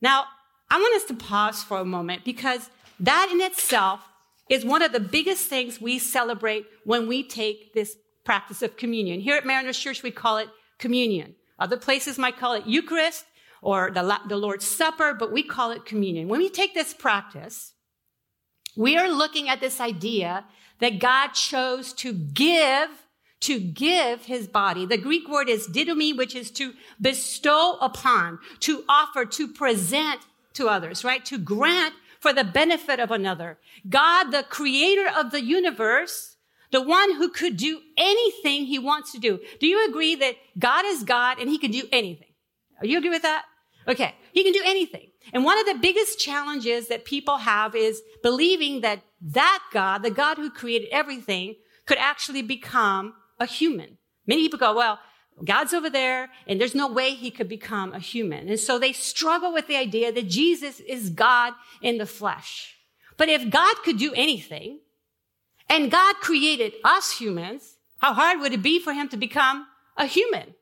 Now, 0.01 0.25
I 0.70 0.77
want 0.77 0.96
us 0.96 1.04
to 1.06 1.13
pause 1.16 1.63
for 1.63 1.80
a 1.80 1.86
moment 1.86 2.24
because 2.24 2.70
that 3.00 3.30
in 3.32 3.42
itself 3.42 4.01
is 4.50 4.63
one 4.63 4.82
of 4.82 4.92
the 4.92 5.00
biggest 5.00 5.48
things 5.48 5.82
we 5.82 6.00
celebrate 6.00 6.66
when 6.86 7.08
we 7.08 7.24
take 7.24 7.74
this 7.74 7.98
practice 8.24 8.62
of 8.62 8.77
communion. 8.77 9.20
Here 9.20 9.36
at 9.36 9.46
Mariners 9.46 9.80
Church, 9.80 10.04
we 10.04 10.12
call 10.12 10.38
it 10.38 10.50
communion. 10.77 11.36
Other 11.60 11.78
places 11.78 12.18
might 12.18 12.38
call 12.38 12.54
it 12.54 12.66
Eucharist 12.66 13.26
or 13.62 13.92
the, 13.92 14.20
the 14.28 14.38
Lord's 14.38 14.66
Supper, 14.66 15.14
but 15.14 15.32
we 15.32 15.44
call 15.44 15.72
it 15.72 15.86
communion. 15.86 16.28
When 16.28 16.40
we 16.40 16.50
take 16.50 16.74
this 16.74 16.94
practice, 16.94 17.74
we 18.76 18.96
are 18.96 19.10
looking 19.10 19.50
at 19.50 19.60
this 19.60 19.82
idea 19.82 20.46
that 20.80 21.00
God 21.00 21.30
chose 21.30 21.94
to 21.94 22.14
give, 22.14 22.90
to 23.42 23.60
give 23.60 24.26
his 24.26 24.48
body. 24.48 24.86
The 24.86 24.98
Greek 24.98 25.28
word 25.28 25.50
is 25.50 25.68
didomi, 25.68 26.16
which 26.16 26.36
is 26.36 26.52
to 26.52 26.74
bestow 27.02 27.78
upon, 27.82 28.40
to 28.60 28.84
offer, 28.88 29.26
to 29.26 29.48
present 29.48 30.22
to 30.54 30.68
others, 30.68 31.04
right? 31.04 31.26
To 31.26 31.40
grant 31.40 31.96
for 32.20 32.34
the 32.34 32.44
benefit 32.44 33.00
of 33.00 33.12
another. 33.12 33.58
God, 33.90 34.32
the 34.32 34.44
creator 34.44 35.08
of 35.08 35.32
the 35.32 35.44
universe, 35.44 36.37
the 36.71 36.81
one 36.81 37.15
who 37.15 37.29
could 37.29 37.57
do 37.57 37.79
anything 37.97 38.65
he 38.65 38.79
wants 38.79 39.12
to 39.13 39.19
do. 39.19 39.39
Do 39.59 39.67
you 39.67 39.88
agree 39.88 40.15
that 40.15 40.36
God 40.59 40.86
is 40.86 41.03
God 41.03 41.39
and 41.39 41.50
he 41.50 41.57
can 41.57 41.71
do 41.71 41.88
anything? 41.91 42.27
Are 42.79 42.86
you 42.86 42.97
agree 42.97 43.09
with 43.09 43.21
that? 43.21 43.45
Okay. 43.88 44.15
He 44.33 44.43
can 44.43 44.53
do 44.53 44.62
anything. 44.65 45.09
And 45.33 45.43
one 45.43 45.57
of 45.59 45.65
the 45.65 45.79
biggest 45.81 46.19
challenges 46.19 46.88
that 46.88 47.05
people 47.05 47.38
have 47.38 47.75
is 47.75 48.01
believing 48.21 48.81
that 48.81 49.01
that 49.21 49.63
God, 49.71 50.03
the 50.03 50.12
God 50.12 50.38
who 50.38 50.50
created 50.50 50.89
everything, 50.91 51.55
could 51.86 51.97
actually 51.97 52.41
become 52.41 53.13
a 53.39 53.45
human. 53.45 53.97
Many 54.25 54.43
people 54.43 54.59
go, 54.59 54.75
well, 54.75 55.00
God's 55.43 55.74
over 55.74 55.89
there 55.89 56.29
and 56.47 56.59
there's 56.59 56.75
no 56.75 56.88
way 56.88 57.12
he 57.12 57.31
could 57.31 57.47
become 57.47 57.93
a 57.93 58.00
human. 58.00 58.50
And 58.50 58.59
so 58.59 58.77
they 58.77 58.93
struggle 58.93 59.53
with 59.53 59.67
the 59.67 59.77
idea 59.77 60.12
that 60.12 60.27
Jesus 60.27 60.79
is 60.81 61.09
God 61.09 61.53
in 61.81 61.97
the 61.97 62.05
flesh. 62.05 62.75
But 63.17 63.29
if 63.29 63.50
God 63.50 63.75
could 63.83 63.97
do 63.97 64.13
anything, 64.15 64.79
and 65.69 65.91
God 65.91 66.15
created 66.21 66.74
us 66.83 67.19
humans. 67.19 67.75
How 68.00 68.13
hard 68.13 68.39
would 68.39 68.53
it 68.53 68.62
be 68.62 68.79
for 68.79 68.93
him 68.93 69.09
to 69.09 69.17
become 69.17 69.67
a 69.95 70.05
human? 70.05 70.55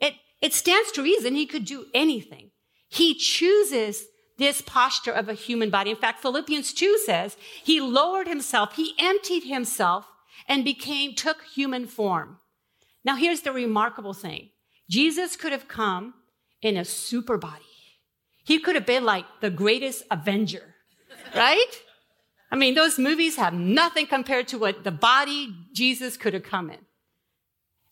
It, 0.00 0.14
it 0.40 0.54
stands 0.54 0.92
to 0.92 1.02
reason 1.02 1.34
he 1.34 1.46
could 1.46 1.64
do 1.64 1.86
anything. 1.94 2.50
He 2.88 3.14
chooses 3.14 4.04
this 4.38 4.62
posture 4.62 5.12
of 5.12 5.28
a 5.28 5.34
human 5.34 5.70
body. 5.70 5.90
In 5.90 5.96
fact, 5.96 6.20
Philippians 6.20 6.72
2 6.72 6.98
says 7.04 7.36
he 7.62 7.80
lowered 7.80 8.26
himself, 8.26 8.74
he 8.74 8.94
emptied 8.98 9.44
himself 9.44 10.06
and 10.48 10.64
became, 10.64 11.14
took 11.14 11.42
human 11.54 11.86
form. 11.86 12.38
Now 13.04 13.16
here's 13.16 13.42
the 13.42 13.52
remarkable 13.52 14.14
thing. 14.14 14.50
Jesus 14.88 15.36
could 15.36 15.52
have 15.52 15.68
come 15.68 16.14
in 16.62 16.76
a 16.76 16.84
super 16.84 17.38
body. 17.38 17.64
He 18.44 18.58
could 18.58 18.74
have 18.74 18.86
been 18.86 19.04
like 19.04 19.26
the 19.40 19.50
greatest 19.50 20.02
avenger, 20.10 20.74
right? 21.36 21.82
I 22.50 22.56
mean, 22.56 22.74
those 22.74 22.98
movies 22.98 23.36
have 23.36 23.54
nothing 23.54 24.06
compared 24.06 24.48
to 24.48 24.58
what 24.58 24.82
the 24.82 24.90
body 24.90 25.54
Jesus 25.72 26.16
could 26.16 26.34
have 26.34 26.42
come 26.42 26.70
in. 26.70 26.78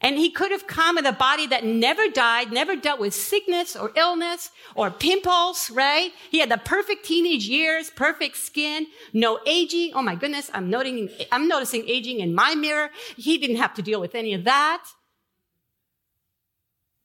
And 0.01 0.17
he 0.17 0.31
could 0.31 0.53
have 0.53 0.69
come 0.69 0.97
in 0.97 1.07
a 1.07 1.13
body 1.13 1.49
that 1.49 1.65
never 1.65 2.09
died, 2.09 2.53
never 2.53 2.77
dealt 2.77 3.01
with 3.01 3.13
sickness 3.13 3.75
or 3.75 3.91
illness 3.97 4.51
or 4.77 4.91
pimples, 4.91 5.71
right? 5.71 6.13
He 6.31 6.39
had 6.39 6.51
the 6.51 6.59
perfect 6.59 7.05
teenage 7.05 7.49
years, 7.49 7.91
perfect 7.91 8.37
skin, 8.37 8.87
no 9.13 9.41
aging. 9.45 9.93
Oh 9.95 10.03
my 10.03 10.15
goodness, 10.15 10.51
I'm 10.55 10.71
noting, 10.71 11.09
I'm 11.33 11.49
noticing 11.49 11.89
aging 11.89 12.21
in 12.21 12.33
my 12.33 12.55
mirror. 12.55 12.91
He 13.17 13.39
didn't 13.39 13.57
have 13.57 13.75
to 13.75 13.83
deal 13.83 14.01
with 14.01 14.15
any 14.15 14.35
of 14.35 14.45
that. 14.45 14.85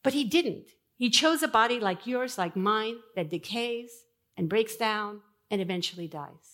But 0.03 0.13
he 0.13 0.23
didn't. 0.23 0.67
He 0.95 1.09
chose 1.09 1.41
a 1.41 1.47
body 1.47 1.79
like 1.79 2.05
yours, 2.05 2.37
like 2.37 2.55
mine, 2.55 2.97
that 3.15 3.29
decays 3.29 3.89
and 4.37 4.47
breaks 4.47 4.75
down 4.75 5.21
and 5.49 5.61
eventually 5.61 6.07
dies. 6.07 6.52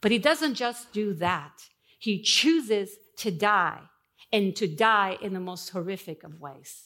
But 0.00 0.12
he 0.12 0.18
doesn't 0.18 0.54
just 0.54 0.92
do 0.92 1.14
that. 1.14 1.68
He 1.98 2.22
chooses 2.22 2.90
to 3.18 3.30
die 3.30 3.80
and 4.32 4.54
to 4.56 4.68
die 4.68 5.16
in 5.20 5.34
the 5.34 5.40
most 5.40 5.70
horrific 5.70 6.22
of 6.22 6.40
ways. 6.40 6.84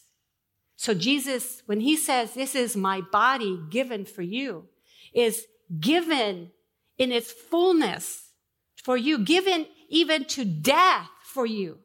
So 0.76 0.94
Jesus, 0.94 1.62
when 1.66 1.80
he 1.80 1.96
says, 1.96 2.34
this 2.34 2.54
is 2.54 2.76
my 2.76 3.00
body 3.00 3.60
given 3.70 4.04
for 4.04 4.22
you, 4.22 4.68
is 5.12 5.46
given 5.78 6.50
in 6.98 7.12
its 7.12 7.30
fullness 7.30 8.30
for 8.82 8.96
you, 8.96 9.18
given 9.18 9.66
even 9.88 10.24
to 10.24 10.44
death 10.44 11.08
for 11.24 11.46
you. 11.46 11.78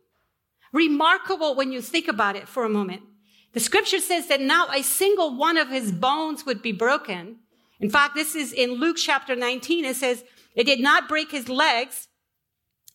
Remarkable 0.73 1.55
when 1.55 1.71
you 1.71 1.81
think 1.81 2.07
about 2.07 2.35
it 2.35 2.47
for 2.47 2.63
a 2.63 2.69
moment. 2.69 3.01
The 3.53 3.59
scripture 3.59 3.99
says 3.99 4.27
that 4.27 4.41
now 4.41 4.67
a 4.73 4.83
single 4.83 5.37
one 5.37 5.57
of 5.57 5.69
his 5.69 5.91
bones 5.91 6.45
would 6.45 6.61
be 6.61 6.71
broken. 6.71 7.37
In 7.79 7.89
fact, 7.89 8.15
this 8.15 8.35
is 8.35 8.53
in 8.53 8.73
Luke 8.73 8.97
chapter 8.97 9.35
19. 9.35 9.85
It 9.85 9.95
says, 9.95 10.23
it 10.57 10.65
did 10.65 10.81
not 10.81 11.07
break 11.07 11.31
his 11.31 11.47
legs, 11.47 12.07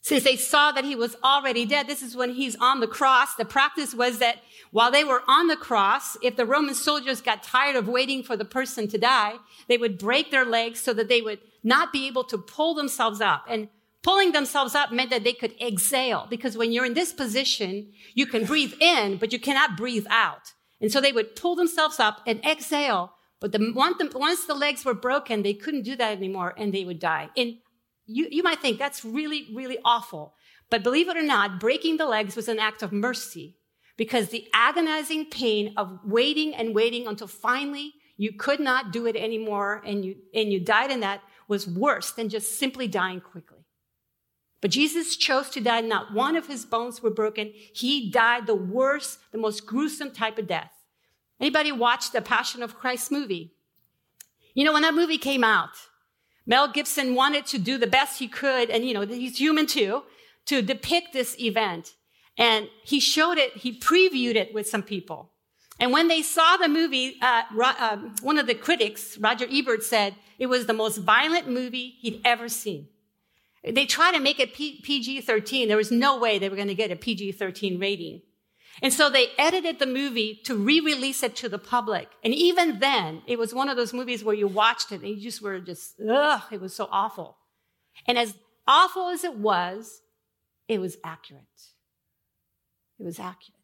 since 0.03 0.25
they 0.25 0.35
saw 0.35 0.73
that 0.73 0.85
he 0.85 0.97
was 0.97 1.17
already 1.23 1.65
dead, 1.65 1.87
this 1.87 2.03
is 2.03 2.17
when 2.17 2.35
he's 2.35 2.57
on 2.57 2.81
the 2.81 2.89
cross. 2.89 3.37
The 3.37 3.45
practice 3.45 3.95
was 3.95 4.19
that 4.19 4.39
while 4.73 4.91
they 4.91 5.05
were 5.05 5.23
on 5.29 5.47
the 5.47 5.57
cross, 5.57 6.17
if 6.23 6.35
the 6.35 6.45
Roman 6.45 6.75
soldiers 6.75 7.21
got 7.21 7.45
tired 7.45 7.77
of 7.77 7.87
waiting 7.87 8.25
for 8.25 8.37
the 8.37 8.45
person 8.45 8.89
to 8.89 8.99
die, 8.99 9.35
they 9.69 9.79
would 9.79 9.99
break 9.99 10.33
their 10.33 10.45
legs 10.45 10.81
so 10.81 10.93
that 10.93 11.09
they 11.09 11.23
would 11.23 11.39
not 11.63 11.93
be 11.93 12.09
able 12.09 12.25
to 12.25 12.37
pull 12.37 12.75
themselves 12.75 13.21
up. 13.21 13.45
And 13.49 13.69
pulling 14.03 14.33
themselves 14.33 14.75
up 14.75 14.91
meant 14.91 15.11
that 15.11 15.23
they 15.23 15.35
could 15.35 15.55
exhale 15.61 16.27
because 16.29 16.57
when 16.57 16.73
you're 16.73 16.85
in 16.85 16.95
this 16.95 17.13
position, 17.13 17.93
you 18.15 18.27
can 18.27 18.45
breathe 18.45 18.75
in, 18.81 19.19
but 19.19 19.33
you 19.33 19.39
cannot 19.39 19.77
breathe 19.77 20.07
out. 20.11 20.53
And 20.81 20.91
so 20.91 21.01
they 21.01 21.13
would 21.13 21.37
pull 21.37 21.55
themselves 21.55 22.01
up 22.01 22.23
and 22.27 22.45
exhale. 22.45 23.13
But 23.43 23.51
the, 23.51 23.73
once 23.75 24.47
the 24.47 24.55
legs 24.55 24.85
were 24.85 24.95
broken, 24.95 25.43
they 25.43 25.53
couldn't 25.53 25.83
do 25.83 25.97
that 25.97 26.17
anymore 26.17 26.55
and 26.57 26.73
they 26.73 26.85
would 26.85 27.01
die. 27.01 27.29
And 27.37 27.57
you, 28.07 28.29
you 28.31 28.45
might 28.45 28.61
think 28.61 28.79
that's 28.79 29.05
really, 29.05 29.49
really 29.53 29.79
awful. 29.85 30.35
But 30.71 30.85
believe 30.85 31.09
it 31.09 31.17
or 31.17 31.25
not, 31.25 31.59
breaking 31.59 31.97
the 31.97 32.07
legs 32.07 32.37
was 32.37 32.47
an 32.47 32.61
act 32.61 32.85
of 32.85 32.93
mercy 32.93 33.57
because 33.97 34.29
the 34.29 34.47
agonizing 34.55 35.25
pain 35.25 35.75
of 35.77 35.99
waiting 36.05 36.55
and 36.55 36.73
waiting 36.73 37.09
until 37.09 37.27
finally 37.27 37.95
you 38.17 38.33
could 38.33 38.61
not 38.61 38.93
do 38.93 39.07
it 39.07 39.17
anymore 39.17 39.83
and 39.85 40.05
you, 40.05 40.15
and 40.33 40.53
you 40.53 40.61
died 40.61 40.93
in 40.93 41.01
that 41.01 41.21
was 41.49 41.67
worse 41.67 42.13
than 42.13 42.29
just 42.29 42.61
simply 42.61 42.87
dying 42.87 43.21
quickly. 43.21 43.67
But 44.61 44.71
Jesus 44.71 45.17
chose 45.17 45.51
to 45.51 45.61
die. 45.61 45.81
Not 45.81 46.15
one 46.15 46.37
of 46.37 46.47
his 46.47 46.65
bones 46.65 47.03
were 47.03 47.11
broken. 47.11 47.53
He 47.75 48.09
died 48.09 48.47
the 48.47 48.55
worst, 48.55 49.19
the 49.33 49.39
most 49.39 49.67
gruesome 49.67 50.13
type 50.13 50.39
of 50.39 50.47
death. 50.47 50.71
Anybody 51.43 51.73
watch 51.73 52.13
the 52.13 52.23
Passion 52.23 52.63
of 52.63 52.79
Christ 52.79 53.11
movie? 53.11 53.53
You 54.55 54.65
know, 54.65 54.73
when 54.73 54.83
that 54.83 54.95
movie 54.95 55.19
came 55.19 55.43
out, 55.43 55.71
Mel 56.47 56.69
Gibson 56.69 57.17
wanted 57.17 57.47
to 57.47 57.59
do 57.59 57.79
the 57.79 57.87
best 57.89 58.21
he 58.21 58.29
could, 58.29 58.71
and 58.71 58.85
you 58.85 58.95
know, 58.95 59.05
he's 59.05 59.39
human 59.39 59.67
too, 59.67 60.05
to 60.47 60.63
depict 60.63 61.13
this 61.13 61.37
event. 61.41 61.95
And 62.39 62.69
he 62.85 63.01
showed 63.01 63.39
it, 63.39 63.57
he 63.57 63.77
previewed 63.77 64.37
it 64.37 64.55
with 64.55 64.69
some 64.69 64.85
people. 64.85 65.33
And 65.81 65.91
when 65.91 66.07
they 66.07 66.23
saw 66.23 66.57
the 66.57 66.69
movie, 66.69 67.17
uh, 67.21 67.43
uh, 67.61 67.97
one 68.23 68.39
of 68.39 68.47
the 68.47 68.55
critics, 68.55 69.19
Roger 69.19 69.47
Ebert, 69.51 69.83
said 69.83 70.15
it 70.39 70.47
was 70.47 70.67
the 70.67 70.73
most 70.73 70.99
violent 70.99 71.49
movie 71.49 71.97
he'd 71.99 72.21
ever 72.25 72.49
seen. 72.49 72.87
They 73.65 73.87
tried 73.87 74.13
to 74.13 74.21
make 74.21 74.39
it 74.39 74.55
P- 74.55 74.81
PG 74.81 75.23
13. 75.23 75.67
There 75.67 75.77
was 75.77 75.91
no 75.91 76.19
way 76.19 76.39
they 76.39 76.49
were 76.49 76.57
going 76.57 76.69
to 76.69 76.75
get 76.75 76.93
a 76.93 76.97
PG 76.97 77.33
13 77.33 77.81
rating. 77.81 78.23
And 78.81 78.93
so 78.93 79.11
they 79.11 79.29
edited 79.39 79.79
the 79.79 79.87
movie 79.87 80.41
to 80.45 80.57
re-release 80.57 81.23
it 81.23 81.37
to 81.37 81.49
the 81.49 81.59
public. 81.59 82.09
And 82.25 82.33
even 82.33 82.79
then, 82.79 83.23
it 83.27 83.39
was 83.39 83.53
one 83.53 83.69
of 83.69 83.77
those 83.77 83.93
movies 83.93 84.25
where 84.25 84.35
you 84.35 84.49
watched 84.49 84.93
it 84.93 85.03
and 85.03 85.11
you 85.11 85.21
just 85.21 85.43
were 85.43 85.61
just, 85.61 86.01
ugh, 86.01 86.43
it 86.51 86.61
was 86.61 86.75
so 86.75 86.89
awful. 86.91 87.37
And 88.07 88.17
as 88.17 88.35
awful 88.67 89.09
as 89.09 89.25
it 89.25 89.37
was, 89.37 90.01
it 90.69 90.81
was 90.81 90.97
accurate. 91.05 91.43
It 92.99 93.05
was 93.05 93.19
accurate. 93.19 93.59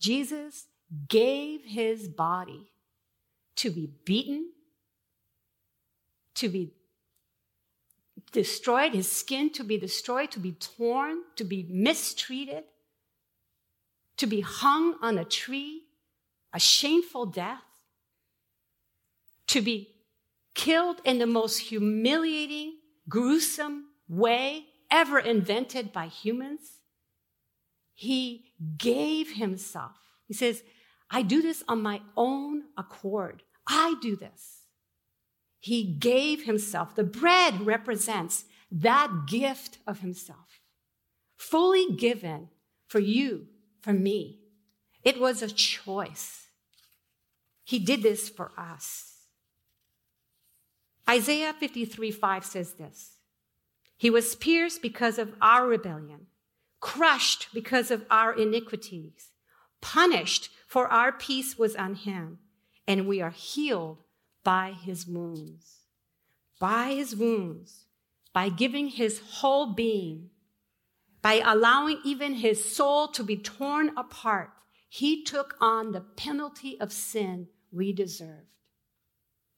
Jesus 0.00 0.66
gave 1.08 1.62
his 1.64 2.08
body 2.08 2.70
to 3.56 3.70
be 3.70 3.90
beaten, 4.04 4.50
to 6.36 6.48
be 6.48 6.72
destroyed, 8.32 8.94
his 8.94 9.10
skin 9.10 9.50
to 9.50 9.64
be 9.64 9.76
destroyed, 9.76 10.30
to 10.30 10.38
be 10.38 10.52
torn, 10.52 11.18
to 11.36 11.44
be 11.44 11.66
mistreated, 11.68 12.64
to 14.20 14.26
be 14.26 14.42
hung 14.42 14.96
on 15.00 15.16
a 15.16 15.24
tree, 15.24 15.84
a 16.52 16.60
shameful 16.60 17.24
death, 17.24 17.62
to 19.46 19.62
be 19.62 19.88
killed 20.54 21.00
in 21.06 21.18
the 21.18 21.26
most 21.26 21.56
humiliating, 21.56 22.74
gruesome 23.08 23.86
way 24.10 24.66
ever 24.90 25.18
invented 25.18 25.90
by 25.90 26.06
humans. 26.06 26.80
He 27.94 28.52
gave 28.76 29.36
himself. 29.36 29.96
He 30.26 30.34
says, 30.34 30.62
I 31.10 31.22
do 31.22 31.40
this 31.40 31.64
on 31.66 31.80
my 31.80 32.02
own 32.14 32.64
accord. 32.76 33.42
I 33.66 33.94
do 34.02 34.16
this. 34.16 34.64
He 35.60 35.96
gave 35.98 36.44
himself. 36.44 36.94
The 36.94 37.04
bread 37.04 37.62
represents 37.62 38.44
that 38.70 39.24
gift 39.26 39.78
of 39.86 40.00
himself, 40.00 40.60
fully 41.38 41.96
given 41.96 42.50
for 42.86 43.00
you 43.00 43.46
for 43.80 43.92
me. 43.92 44.40
It 45.02 45.20
was 45.20 45.42
a 45.42 45.48
choice. 45.48 46.48
He 47.64 47.78
did 47.78 48.02
this 48.02 48.28
for 48.28 48.52
us. 48.58 49.10
Isaiah 51.08 51.52
53 51.52 52.10
5 52.10 52.44
says 52.44 52.74
this 52.74 53.16
He 53.96 54.10
was 54.10 54.34
pierced 54.34 54.82
because 54.82 55.18
of 55.18 55.34
our 55.40 55.66
rebellion, 55.66 56.26
crushed 56.80 57.48
because 57.52 57.90
of 57.90 58.04
our 58.10 58.32
iniquities, 58.32 59.30
punished 59.80 60.50
for 60.66 60.86
our 60.88 61.12
peace 61.12 61.58
was 61.58 61.74
on 61.74 61.94
him, 61.94 62.38
and 62.86 63.08
we 63.08 63.20
are 63.20 63.30
healed 63.30 64.04
by 64.44 64.72
his 64.72 65.06
wounds. 65.06 65.78
By 66.58 66.92
his 66.92 67.16
wounds, 67.16 67.86
by 68.32 68.48
giving 68.50 68.88
his 68.88 69.20
whole 69.20 69.72
being 69.72 70.29
by 71.22 71.42
allowing 71.44 72.00
even 72.04 72.34
his 72.34 72.64
soul 72.64 73.08
to 73.08 73.22
be 73.22 73.36
torn 73.36 73.96
apart, 73.96 74.50
he 74.88 75.22
took 75.22 75.56
on 75.60 75.92
the 75.92 76.00
penalty 76.00 76.80
of 76.80 76.92
sin 76.92 77.48
we 77.70 77.92
deserved. 77.92 78.48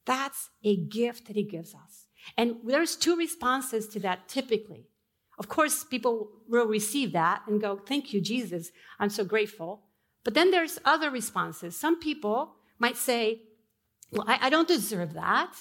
That's 0.05 0.49
a 0.63 0.75
gift 0.75 1.27
that 1.27 1.35
he 1.35 1.43
gives 1.43 1.73
us. 1.73 2.07
And 2.37 2.57
there's 2.63 2.95
two 2.95 3.15
responses 3.15 3.87
to 3.89 3.99
that 4.01 4.27
typically. 4.27 4.87
Of 5.39 5.47
course, 5.47 5.83
people 5.83 6.29
will 6.47 6.67
receive 6.67 7.11
that 7.13 7.41
and 7.47 7.59
go, 7.59 7.77
Thank 7.77 8.13
you, 8.13 8.21
Jesus. 8.21 8.71
I'm 8.99 9.09
so 9.09 9.23
grateful. 9.23 9.81
But 10.23 10.35
then 10.35 10.51
there's 10.51 10.79
other 10.85 11.09
responses. 11.09 11.75
Some 11.75 11.99
people 11.99 12.55
might 12.77 12.97
say, 12.97 13.41
Well, 14.11 14.25
I, 14.27 14.39
I 14.43 14.49
don't 14.49 14.67
deserve 14.67 15.13
that. 15.13 15.55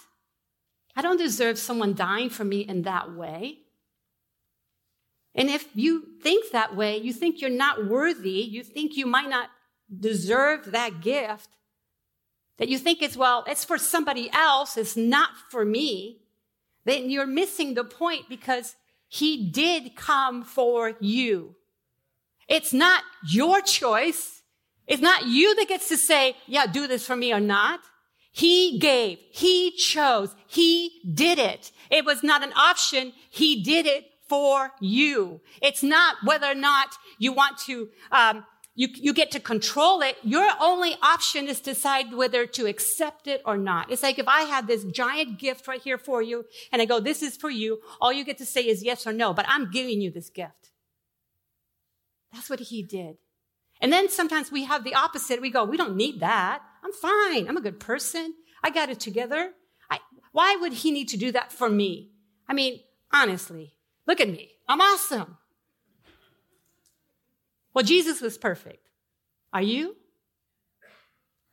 I 0.94 1.00
don't 1.00 1.16
deserve 1.16 1.58
someone 1.58 1.94
dying 1.94 2.28
for 2.28 2.44
me 2.44 2.60
in 2.60 2.82
that 2.82 3.14
way. 3.14 3.60
And 5.34 5.48
if 5.48 5.66
you 5.74 6.04
think 6.22 6.50
that 6.52 6.76
way, 6.76 6.98
you 6.98 7.12
think 7.12 7.40
you're 7.40 7.50
not 7.50 7.86
worthy, 7.86 8.30
you 8.30 8.62
think 8.62 8.96
you 8.96 9.06
might 9.06 9.30
not 9.30 9.48
deserve 9.98 10.72
that 10.72 11.00
gift, 11.00 11.48
that 12.58 12.68
you 12.68 12.78
think 12.78 13.02
it's, 13.02 13.16
well, 13.16 13.44
it's 13.46 13.64
for 13.64 13.78
somebody 13.78 14.30
else, 14.32 14.76
it's 14.76 14.96
not 14.96 15.30
for 15.50 15.64
me, 15.64 16.20
then 16.84 17.10
you're 17.10 17.26
missing 17.26 17.74
the 17.74 17.84
point 17.84 18.28
because 18.28 18.76
he 19.08 19.50
did 19.50 19.96
come 19.96 20.42
for 20.42 20.94
you. 21.00 21.54
It's 22.48 22.72
not 22.72 23.02
your 23.26 23.60
choice. 23.60 24.42
It's 24.86 25.02
not 25.02 25.26
you 25.26 25.54
that 25.56 25.68
gets 25.68 25.88
to 25.88 25.96
say, 25.96 26.36
yeah, 26.46 26.66
do 26.66 26.86
this 26.86 27.06
for 27.06 27.16
me 27.16 27.32
or 27.32 27.40
not. 27.40 27.80
He 28.32 28.78
gave, 28.78 29.18
he 29.30 29.70
chose, 29.72 30.34
he 30.46 31.00
did 31.14 31.38
it. 31.38 31.70
It 31.90 32.04
was 32.04 32.22
not 32.22 32.42
an 32.42 32.52
option. 32.54 33.12
He 33.30 33.62
did 33.62 33.86
it 33.86 34.06
for 34.28 34.72
you. 34.80 35.40
It's 35.60 35.82
not 35.82 36.16
whether 36.24 36.46
or 36.46 36.54
not 36.54 36.88
you 37.18 37.32
want 37.32 37.58
to, 37.66 37.88
um, 38.10 38.44
you, 38.74 38.88
you 38.94 39.12
get 39.12 39.30
to 39.32 39.40
control 39.40 40.00
it. 40.00 40.16
Your 40.22 40.48
only 40.60 40.96
option 41.02 41.46
is 41.46 41.60
to 41.60 41.74
decide 41.74 42.14
whether 42.14 42.46
to 42.46 42.66
accept 42.66 43.26
it 43.26 43.42
or 43.44 43.58
not. 43.58 43.90
It's 43.90 44.02
like 44.02 44.18
if 44.18 44.28
I 44.28 44.42
have 44.42 44.66
this 44.66 44.84
giant 44.84 45.38
gift 45.38 45.68
right 45.68 45.82
here 45.82 45.98
for 45.98 46.22
you 46.22 46.44
and 46.72 46.80
I 46.80 46.86
go, 46.86 46.98
this 46.98 47.22
is 47.22 47.36
for 47.36 47.50
you. 47.50 47.80
All 48.00 48.12
you 48.12 48.24
get 48.24 48.38
to 48.38 48.46
say 48.46 48.62
is 48.62 48.82
yes 48.82 49.06
or 49.06 49.12
no, 49.12 49.34
but 49.34 49.44
I'm 49.48 49.70
giving 49.70 50.00
you 50.00 50.10
this 50.10 50.30
gift. 50.30 50.70
That's 52.32 52.48
what 52.48 52.60
he 52.60 52.82
did. 52.82 53.16
And 53.82 53.92
then 53.92 54.08
sometimes 54.08 54.50
we 54.50 54.64
have 54.64 54.84
the 54.84 54.94
opposite. 54.94 55.42
We 55.42 55.50
go, 55.50 55.64
we 55.64 55.76
don't 55.76 55.96
need 55.96 56.20
that. 56.20 56.62
I'm 56.84 56.92
fine. 56.92 57.48
I'm 57.48 57.56
a 57.56 57.60
good 57.60 57.80
person. 57.80 58.34
I 58.62 58.70
got 58.70 58.88
it 58.88 59.00
together. 59.00 59.52
I, 59.90 59.98
why 60.30 60.56
would 60.60 60.72
he 60.72 60.92
need 60.92 61.08
to 61.08 61.16
do 61.16 61.32
that 61.32 61.52
for 61.52 61.68
me? 61.68 62.12
I 62.48 62.54
mean, 62.54 62.80
honestly, 63.12 63.74
look 64.06 64.20
at 64.20 64.28
me. 64.28 64.50
I'm 64.68 64.80
awesome. 64.80 65.36
Well, 67.74 67.84
Jesus 67.84 68.20
was 68.20 68.38
perfect. 68.38 68.88
Are 69.52 69.62
you? 69.62 69.96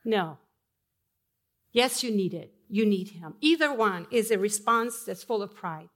No. 0.05 0.37
Yes, 1.71 2.03
you 2.03 2.11
need 2.11 2.33
it. 2.33 2.53
You 2.69 2.85
need 2.85 3.09
him. 3.09 3.35
Either 3.41 3.73
one 3.73 4.07
is 4.11 4.31
a 4.31 4.37
response 4.37 5.03
that's 5.03 5.23
full 5.23 5.41
of 5.41 5.55
pride. 5.55 5.89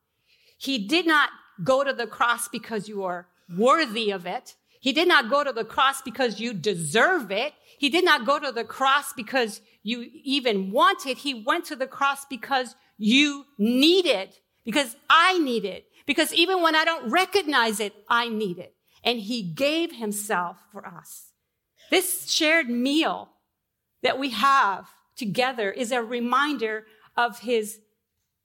He 0.58 0.88
did 0.88 1.06
not 1.06 1.30
go 1.64 1.84
to 1.84 1.94
the 1.94 2.08
cross 2.08 2.48
because 2.48 2.88
you 2.88 3.04
are 3.04 3.28
worthy 3.58 4.12
of 4.12 4.26
it. 4.26 4.56
He 4.80 4.92
did 4.92 5.08
not 5.08 5.30
go 5.30 5.44
to 5.44 5.54
the 5.54 5.66
cross 5.66 6.02
because 6.02 6.40
you 6.40 6.54
deserve 6.54 7.32
it. 7.32 7.54
He 7.78 7.90
did 7.90 8.06
not 8.06 8.26
go 8.26 8.40
to 8.40 8.52
the 8.52 8.64
cross 8.64 9.14
because 9.14 9.62
you 9.82 10.10
even 10.24 10.72
want 10.72 11.06
it. 11.06 11.20
He 11.20 11.34
went 11.34 11.66
to 11.66 11.76
the 11.76 11.88
cross 11.88 12.26
because 12.26 12.76
you 12.98 13.46
need 13.58 14.06
it, 14.06 14.40
because 14.66 14.96
I 15.10 15.38
need 15.40 15.66
it, 15.66 15.86
because 16.06 16.34
even 16.34 16.62
when 16.62 16.76
I 16.76 16.86
don't 16.86 17.10
recognize 17.10 17.80
it, 17.80 17.94
I 18.10 18.30
need 18.30 18.60
it. 18.60 18.76
And 19.04 19.20
he 19.20 19.42
gave 19.42 19.94
himself 19.94 20.58
for 20.72 20.86
us. 20.86 21.32
This 21.90 22.32
shared 22.32 22.70
meal 22.70 23.30
that 24.02 24.18
we 24.18 24.30
have 24.32 24.90
together 25.16 25.72
is 25.72 25.92
a 25.92 26.02
reminder 26.02 26.86
of 27.16 27.40
his 27.40 27.80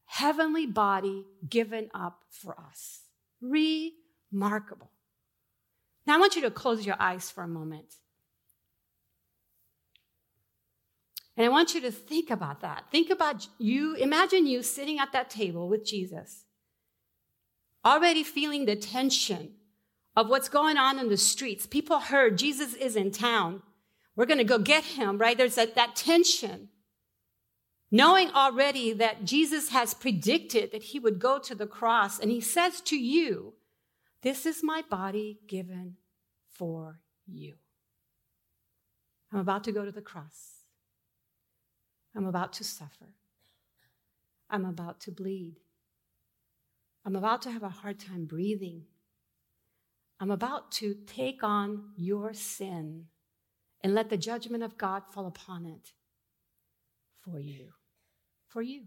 heavenly 0.06 0.66
body 0.66 1.24
given 1.48 1.90
up 1.94 2.24
for 2.30 2.56
us. 2.58 3.02
Remarkable. 3.40 4.90
Now, 6.06 6.16
I 6.16 6.18
want 6.18 6.36
you 6.36 6.42
to 6.42 6.50
close 6.50 6.86
your 6.86 6.96
eyes 6.98 7.30
for 7.30 7.44
a 7.44 7.48
moment. 7.48 7.94
And 11.36 11.44
I 11.44 11.50
want 11.50 11.74
you 11.74 11.80
to 11.82 11.92
think 11.92 12.30
about 12.30 12.62
that. 12.62 12.90
Think 12.90 13.10
about 13.10 13.46
you, 13.58 13.94
imagine 13.94 14.46
you 14.46 14.62
sitting 14.62 14.98
at 14.98 15.12
that 15.12 15.30
table 15.30 15.68
with 15.68 15.84
Jesus, 15.84 16.44
already 17.88 18.22
feeling 18.22 18.66
the 18.66 18.76
tension 18.76 19.54
of 20.14 20.28
what's 20.28 20.48
going 20.48 20.76
on 20.76 20.98
in 20.98 21.08
the 21.08 21.16
streets. 21.16 21.66
People 21.66 21.98
heard 21.98 22.38
Jesus 22.38 22.74
is 22.74 22.96
in 22.96 23.10
town. 23.10 23.62
We're 24.16 24.26
going 24.26 24.38
to 24.38 24.44
go 24.44 24.58
get 24.58 24.84
him, 24.84 25.18
right? 25.18 25.36
There's 25.36 25.54
that, 25.54 25.74
that 25.76 25.96
tension. 25.96 26.68
Knowing 27.90 28.30
already 28.32 28.92
that 28.92 29.24
Jesus 29.24 29.70
has 29.70 29.94
predicted 29.94 30.72
that 30.72 30.82
he 30.82 30.98
would 30.98 31.18
go 31.18 31.38
to 31.38 31.54
the 31.54 31.66
cross, 31.66 32.18
and 32.18 32.30
he 32.30 32.40
says 32.40 32.80
to 32.82 32.96
you, 32.96 33.54
this 34.22 34.44
is 34.44 34.60
my 34.62 34.82
body 34.90 35.38
given 35.46 35.96
for 36.52 37.00
you. 37.26 37.54
I'm 39.32 39.38
about 39.38 39.64
to 39.64 39.72
go 39.72 39.84
to 39.84 39.92
the 39.92 40.02
cross. 40.02 40.64
I'm 42.14 42.26
about 42.26 42.52
to 42.54 42.64
suffer. 42.64 43.14
I'm 44.50 44.64
about 44.64 45.00
to 45.02 45.12
bleed. 45.12 45.56
I'm 47.08 47.16
about 47.16 47.40
to 47.42 47.50
have 47.50 47.62
a 47.62 47.70
hard 47.70 47.98
time 47.98 48.26
breathing. 48.26 48.82
I'm 50.20 50.30
about 50.30 50.70
to 50.72 50.94
take 51.06 51.42
on 51.42 51.92
your 51.96 52.34
sin 52.34 53.06
and 53.82 53.94
let 53.94 54.10
the 54.10 54.18
judgment 54.18 54.62
of 54.62 54.76
God 54.76 55.04
fall 55.10 55.26
upon 55.26 55.64
it 55.64 55.92
for 57.24 57.40
you. 57.40 57.70
For 58.48 58.60
you. 58.60 58.82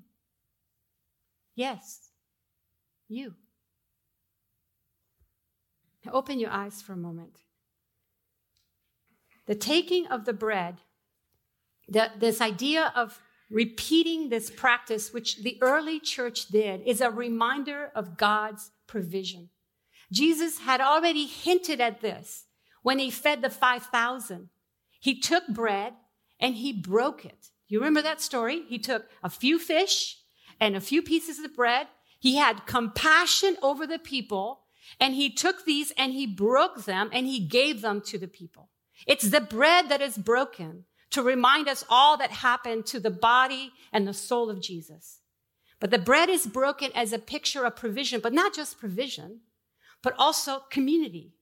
Yes, 1.56 2.12
you. 3.10 3.34
Now 6.06 6.12
open 6.12 6.38
your 6.38 6.52
eyes 6.52 6.80
for 6.80 6.94
a 6.94 6.98
moment. 6.98 7.40
The 9.48 9.56
taking 9.56 10.06
of 10.06 10.26
the 10.26 10.34
bread, 10.34 10.82
the, 11.90 12.12
this 12.20 12.40
idea 12.40 12.94
of 12.96 13.20
repeating 13.52 14.30
this 14.30 14.50
practice, 14.50 15.14
which 15.14 15.44
the 15.44 15.58
early 15.62 16.00
church 16.00 16.48
did, 16.48 16.82
is 16.86 17.02
a 17.02 17.12
reminder 17.12 17.92
of 17.94 18.18
God's 18.18 18.72
provision. 18.88 19.50
Jesus 20.12 20.60
had 20.60 20.82
already 20.82 21.26
hinted 21.26 21.80
at 21.80 22.02
this 22.02 22.46
when 22.82 22.98
he 22.98 23.12
fed 23.12 23.42
the 23.42 23.50
5,000. 23.50 24.50
He 25.00 25.20
took 25.20 25.48
bread 25.48 25.94
and 26.40 26.56
he 26.56 26.74
broke 26.74 27.26
it. 27.26 27.50
You 27.68 27.80
remember 27.80 28.02
that 28.02 28.22
story? 28.22 28.64
He 28.68 28.80
took 28.80 29.06
a 29.24 29.30
few 29.30 29.60
fish 29.60 30.18
and 30.60 30.76
a 30.76 30.82
few 30.82 31.02
pieces 31.02 31.40
of 31.40 31.56
bread. 31.56 31.88
He 32.20 32.36
had 32.36 32.66
compassion 32.66 33.58
over 33.62 33.88
the 33.88 34.00
people 34.00 34.62
and 35.00 35.16
he 35.16 35.32
took 35.32 35.66
these 35.66 35.92
and 35.98 36.14
he 36.14 36.28
broke 36.28 36.86
them 36.86 37.10
and 37.14 37.26
he 37.26 37.40
gave 37.40 37.82
them 37.82 38.02
to 38.02 38.18
the 38.18 38.28
people. 38.28 38.70
It's 39.08 39.30
the 39.30 39.42
bread 39.42 39.90
that 39.90 40.02
is 40.02 40.18
broken 40.18 40.86
to 41.12 41.22
remind 41.22 41.68
us 41.68 41.86
all 41.90 42.18
that 42.18 42.32
happened 42.32 42.86
to 42.88 43.00
the 43.00 43.12
body 43.12 43.74
and 43.92 44.08
the 44.08 44.14
soul 44.14 44.50
of 44.50 44.62
Jesus. 44.62 45.20
But 45.80 45.92
the 45.92 46.00
bread 46.00 46.30
is 46.30 46.46
broken 46.46 46.92
as 46.94 47.12
a 47.12 47.20
picture 47.20 47.66
of 47.66 47.76
provision, 47.76 48.22
but 48.22 48.34
not 48.34 48.54
just 48.54 48.80
provision, 48.80 49.42
but 50.02 50.16
also 50.18 50.64
community. 50.70 51.34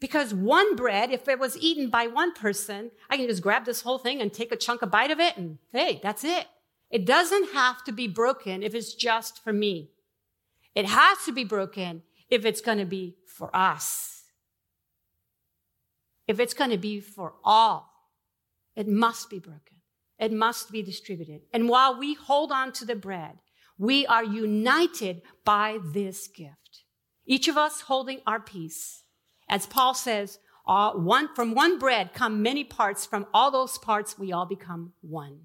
Because 0.00 0.32
one 0.32 0.76
bread, 0.76 1.10
if 1.10 1.28
it 1.28 1.38
was 1.38 1.58
eaten 1.58 1.90
by 1.90 2.06
one 2.06 2.32
person, 2.32 2.92
I 3.10 3.16
can 3.16 3.26
just 3.26 3.42
grab 3.42 3.64
this 3.64 3.82
whole 3.82 3.98
thing 3.98 4.20
and 4.20 4.32
take 4.32 4.52
a 4.52 4.56
chunk 4.56 4.82
of 4.82 4.90
bite 4.90 5.10
of 5.10 5.18
it 5.18 5.36
and 5.36 5.58
hey, 5.72 6.00
that's 6.02 6.24
it. 6.24 6.46
It 6.90 7.04
doesn't 7.04 7.52
have 7.52 7.84
to 7.84 7.92
be 7.92 8.06
broken 8.06 8.62
if 8.62 8.74
it's 8.74 8.94
just 8.94 9.42
for 9.42 9.52
me. 9.52 9.90
It 10.74 10.86
has 10.86 11.18
to 11.26 11.32
be 11.32 11.44
broken 11.44 12.02
if 12.30 12.44
it's 12.44 12.60
going 12.60 12.78
to 12.78 12.84
be 12.84 13.16
for 13.26 13.54
us. 13.54 14.24
If 16.28 16.38
it's 16.38 16.54
going 16.54 16.70
to 16.70 16.78
be 16.78 17.00
for 17.00 17.34
all, 17.42 17.87
it 18.78 18.86
must 18.86 19.28
be 19.28 19.40
broken. 19.40 19.78
It 20.20 20.32
must 20.32 20.70
be 20.70 20.82
distributed. 20.82 21.40
And 21.52 21.68
while 21.68 21.98
we 21.98 22.14
hold 22.14 22.52
on 22.52 22.70
to 22.74 22.84
the 22.84 22.94
bread, 22.94 23.38
we 23.76 24.06
are 24.06 24.22
united 24.22 25.22
by 25.44 25.78
this 25.92 26.28
gift. 26.28 26.84
Each 27.26 27.48
of 27.48 27.56
us 27.56 27.82
holding 27.82 28.20
our 28.24 28.38
piece. 28.38 29.02
As 29.48 29.66
Paul 29.66 29.94
says, 29.94 30.38
one, 30.64 31.34
from 31.34 31.54
one 31.54 31.80
bread 31.80 32.14
come 32.14 32.40
many 32.40 32.62
parts. 32.62 33.04
From 33.04 33.26
all 33.34 33.50
those 33.50 33.78
parts, 33.78 34.16
we 34.16 34.32
all 34.32 34.46
become 34.46 34.92
one. 35.00 35.40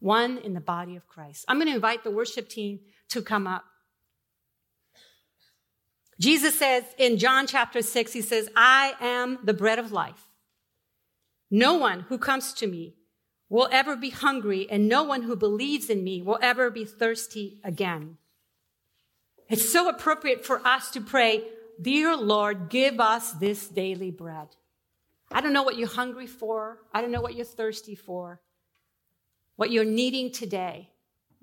One 0.00 0.38
in 0.38 0.54
the 0.54 0.60
body 0.60 0.96
of 0.96 1.06
Christ. 1.06 1.44
I'm 1.48 1.58
going 1.58 1.68
to 1.68 1.74
invite 1.74 2.02
the 2.02 2.10
worship 2.10 2.48
team 2.48 2.80
to 3.10 3.20
come 3.20 3.46
up. 3.46 3.64
Jesus 6.18 6.58
says 6.58 6.84
in 6.96 7.18
John 7.18 7.46
chapter 7.46 7.82
6, 7.82 8.12
he 8.12 8.22
says, 8.22 8.48
I 8.56 8.94
am 9.00 9.38
the 9.44 9.54
bread 9.54 9.78
of 9.78 9.92
life. 9.92 10.28
No 11.56 11.74
one 11.74 12.00
who 12.08 12.18
comes 12.18 12.52
to 12.54 12.66
me 12.66 12.96
will 13.48 13.68
ever 13.70 13.94
be 13.94 14.10
hungry, 14.10 14.66
and 14.68 14.88
no 14.88 15.04
one 15.04 15.22
who 15.22 15.36
believes 15.36 15.88
in 15.88 16.02
me 16.02 16.20
will 16.20 16.40
ever 16.42 16.68
be 16.68 16.84
thirsty 16.84 17.60
again. 17.62 18.18
It's 19.48 19.70
so 19.70 19.88
appropriate 19.88 20.44
for 20.44 20.66
us 20.66 20.90
to 20.90 21.00
pray, 21.00 21.44
Dear 21.80 22.16
Lord, 22.16 22.70
give 22.70 22.98
us 22.98 23.30
this 23.34 23.68
daily 23.68 24.10
bread. 24.10 24.48
I 25.30 25.40
don't 25.40 25.52
know 25.52 25.62
what 25.62 25.78
you're 25.78 25.86
hungry 25.86 26.26
for. 26.26 26.78
I 26.92 27.00
don't 27.00 27.12
know 27.12 27.20
what 27.20 27.36
you're 27.36 27.44
thirsty 27.44 27.94
for, 27.94 28.40
what 29.54 29.70
you're 29.70 29.84
needing 29.84 30.32
today. 30.32 30.90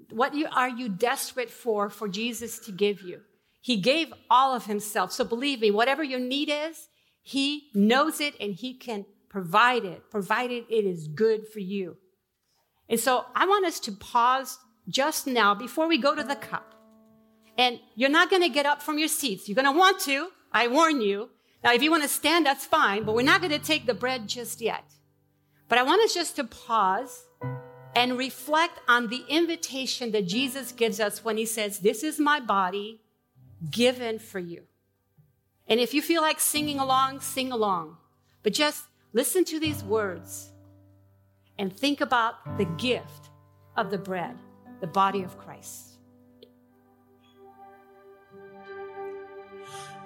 What 0.10 0.36
are 0.54 0.70
you 0.70 0.90
desperate 0.90 1.50
for 1.50 1.90
for 1.90 2.10
Jesus 2.10 2.60
to 2.66 2.74
give 2.74 3.02
you? 3.02 3.22
He 3.62 3.78
gave 3.78 4.14
all 4.30 4.54
of 4.54 4.66
himself. 4.66 5.14
So 5.14 5.24
believe 5.24 5.62
me, 5.62 5.72
whatever 5.72 6.04
your 6.04 6.20
need 6.20 6.50
is, 6.52 6.90
he 7.22 7.70
knows 7.74 8.20
it 8.20 8.34
and 8.42 8.54
he 8.54 8.74
can 8.74 9.06
provide 9.32 9.86
it, 9.86 10.12
provided 10.12 10.66
it 10.70 10.84
is 10.86 11.08
good 11.08 11.48
for 11.48 11.62
you. 11.62 11.96
And 12.90 13.00
so 13.00 13.26
I 13.34 13.48
want 13.48 13.66
us 13.66 13.80
to 13.82 13.94
pause 13.94 14.60
just 14.90 15.26
now 15.26 15.56
before 15.56 15.88
we 15.88 15.98
go 15.98 16.14
to 16.14 16.24
the 16.24 16.36
cup. 16.36 16.76
And 17.58 17.80
you're 17.96 18.10
not 18.10 18.30
going 18.30 18.42
to 18.42 18.50
get 18.50 18.66
up 18.66 18.82
from 18.82 19.00
your 19.00 19.08
seats. 19.08 19.48
You're 19.48 19.56
going 19.56 19.74
to 19.74 19.80
want 19.80 20.02
to. 20.02 20.28
I 20.52 20.68
warn 20.68 21.00
you. 21.00 21.30
Now, 21.64 21.74
if 21.74 21.82
you 21.82 21.92
want 21.92 22.04
to 22.04 22.10
stand, 22.10 22.46
that's 22.46 22.66
fine, 22.66 23.06
but 23.06 23.16
we're 23.16 23.22
not 23.22 23.40
going 23.40 23.54
to 23.54 23.60
take 23.60 23.86
the 23.86 23.94
bread 23.94 24.28
just 24.28 24.60
yet. 24.60 24.84
But 25.70 25.78
I 25.78 25.84
want 25.84 26.04
us 26.04 26.14
just 26.14 26.36
to 26.36 26.44
pause 26.44 27.24
and 27.96 28.18
reflect 28.18 28.80
on 28.90 29.08
the 29.08 29.24
invitation 29.30 30.12
that 30.12 30.28
Jesus 30.28 30.74
gives 30.74 31.00
us 31.00 31.24
when 31.24 31.38
he 31.38 31.46
says, 31.46 31.80
This 31.80 32.04
is 32.04 32.20
my 32.20 32.42
body 32.42 33.00
given 33.70 34.20
for 34.20 34.40
you. 34.40 34.64
And 35.68 35.80
if 35.80 35.94
you 35.94 36.02
feel 36.02 36.22
like 36.22 36.42
singing 36.42 36.80
along, 36.80 37.22
sing 37.22 37.54
along. 37.54 37.96
But 38.44 38.54
just 38.54 38.84
listen 39.14 39.44
to 39.46 39.60
these 39.60 39.84
words 39.84 40.52
and 41.58 41.76
think 41.76 42.02
about 42.02 42.58
the 42.58 42.66
gift 42.66 43.30
of 43.78 43.92
the 43.92 43.98
bread, 43.98 44.38
the 44.80 44.88
body 44.88 45.24
of 45.24 45.38
Christ. 45.38 45.98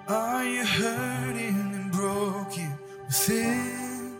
Are 0.08 0.44
you 0.44 0.64
hurting 0.64 1.72
and 1.74 1.90
broken 1.90 2.78
within? 3.06 4.16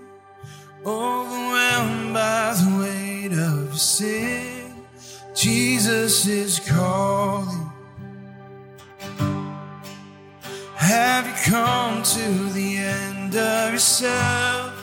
Overwhelmed 0.84 2.14
by 2.14 2.54
the 2.54 2.78
weight 2.80 3.32
of 3.32 3.66
your 3.66 3.74
sin? 3.74 4.74
Jesus 5.34 6.26
is 6.26 6.60
calling. 6.60 7.70
Have 10.76 11.26
you 11.26 11.52
come 11.52 12.02
to 12.02 12.52
the 12.52 12.76
end 12.76 13.36
of 13.36 13.72
yourself? 13.72 14.75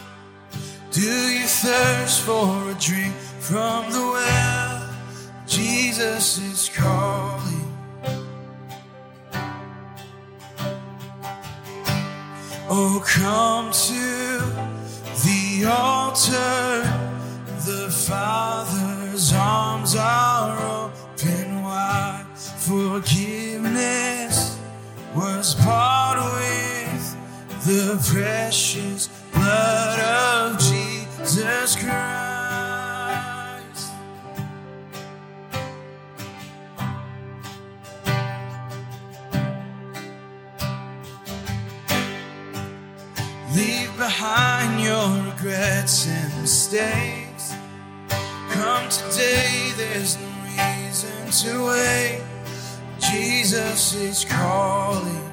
Thirst 1.01 2.21
for 2.21 2.69
a 2.69 2.75
drink 2.75 3.13
from 3.39 3.91
the 3.91 3.99
well, 3.99 4.89
Jesus 5.47 6.37
is 6.37 6.69
calling. 6.69 7.67
Oh, 12.69 13.03
come 13.05 13.71
to 13.71 14.41
the 15.25 15.65
altar. 15.65 16.99
The 17.65 17.89
Father's 17.89 19.33
arms 19.33 19.95
are 19.95 20.91
open 20.91 21.63
wide. 21.63 22.25
Forgiveness 22.35 23.79
was 25.15 25.55
bought 25.55 26.17
with 26.35 27.15
the 27.65 27.97
precious 28.11 29.07
blood 29.33 29.99
of 29.99 30.52
Jesus 31.43 31.75
Christ. 31.75 31.91
Leave 43.53 43.97
behind 43.97 44.81
your 44.81 45.25
regrets 45.33 46.07
and 46.07 46.41
mistakes. 46.41 47.53
Come 48.51 48.87
today, 48.87 49.73
there's 49.75 50.17
no 50.17 50.29
reason 50.45 51.29
to 51.43 51.67
wait. 51.67 52.23
Jesus 52.99 53.95
is 53.95 54.23
calling. 54.23 55.32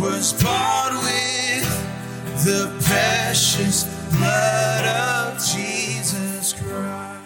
was 0.00 0.34
bought 0.42 0.92
with 1.02 2.44
the 2.44 2.70
precious 2.84 3.84
blood 4.16 4.84
of 4.86 5.38
Jesus 5.38 6.52
Christ. 6.52 7.16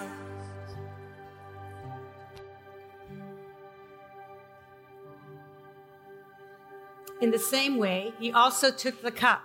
In 7.21 7.33
the 7.33 7.39
same 7.39 7.77
way, 7.77 8.13
he 8.19 8.33
also 8.33 8.71
took 8.71 9.03
the 9.03 9.11
cup. 9.11 9.43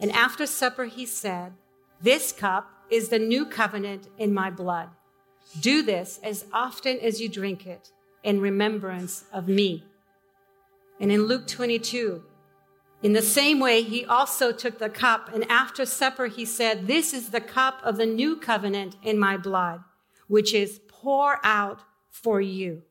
And 0.00 0.10
after 0.12 0.44
supper, 0.44 0.84
he 0.86 1.06
said, 1.06 1.52
This 2.02 2.32
cup 2.32 2.68
is 2.90 3.08
the 3.08 3.18
new 3.18 3.46
covenant 3.46 4.08
in 4.18 4.34
my 4.34 4.50
blood. 4.50 4.88
Do 5.60 5.82
this 5.82 6.18
as 6.22 6.46
often 6.52 6.98
as 6.98 7.20
you 7.20 7.28
drink 7.28 7.66
it 7.66 7.92
in 8.24 8.40
remembrance 8.40 9.24
of 9.32 9.46
me. 9.46 9.84
And 10.98 11.10
in 11.10 11.22
Luke 11.22 11.46
22, 11.46 12.24
in 13.02 13.14
the 13.14 13.22
same 13.22 13.60
way, 13.60 13.82
he 13.82 14.04
also 14.04 14.52
took 14.52 14.78
the 14.78 14.90
cup, 14.90 15.30
and 15.32 15.50
after 15.50 15.86
supper, 15.86 16.26
he 16.26 16.44
said, 16.44 16.86
This 16.86 17.14
is 17.14 17.30
the 17.30 17.40
cup 17.40 17.80
of 17.82 17.96
the 17.96 18.06
new 18.06 18.36
covenant 18.36 18.96
in 19.02 19.18
my 19.18 19.36
blood, 19.36 19.80
which 20.28 20.52
is 20.52 20.80
poured 20.88 21.38
out 21.42 21.80
for 22.10 22.40
you. 22.40 22.82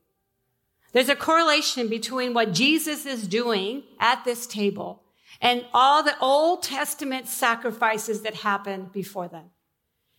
There's 0.94 1.10
a 1.10 1.16
correlation 1.16 1.88
between 1.88 2.34
what 2.34 2.54
Jesus 2.54 3.06
is 3.06 3.28
doing 3.28 3.84
at 4.00 4.26
this 4.26 4.48
table 4.48 5.04
and 5.40 5.66
all 5.74 6.02
the 6.02 6.18
Old 6.20 6.64
Testament 6.64 7.28
sacrifices 7.28 8.22
that 8.24 8.36
happened 8.36 8.92
before 8.92 9.28
them. 9.28 9.52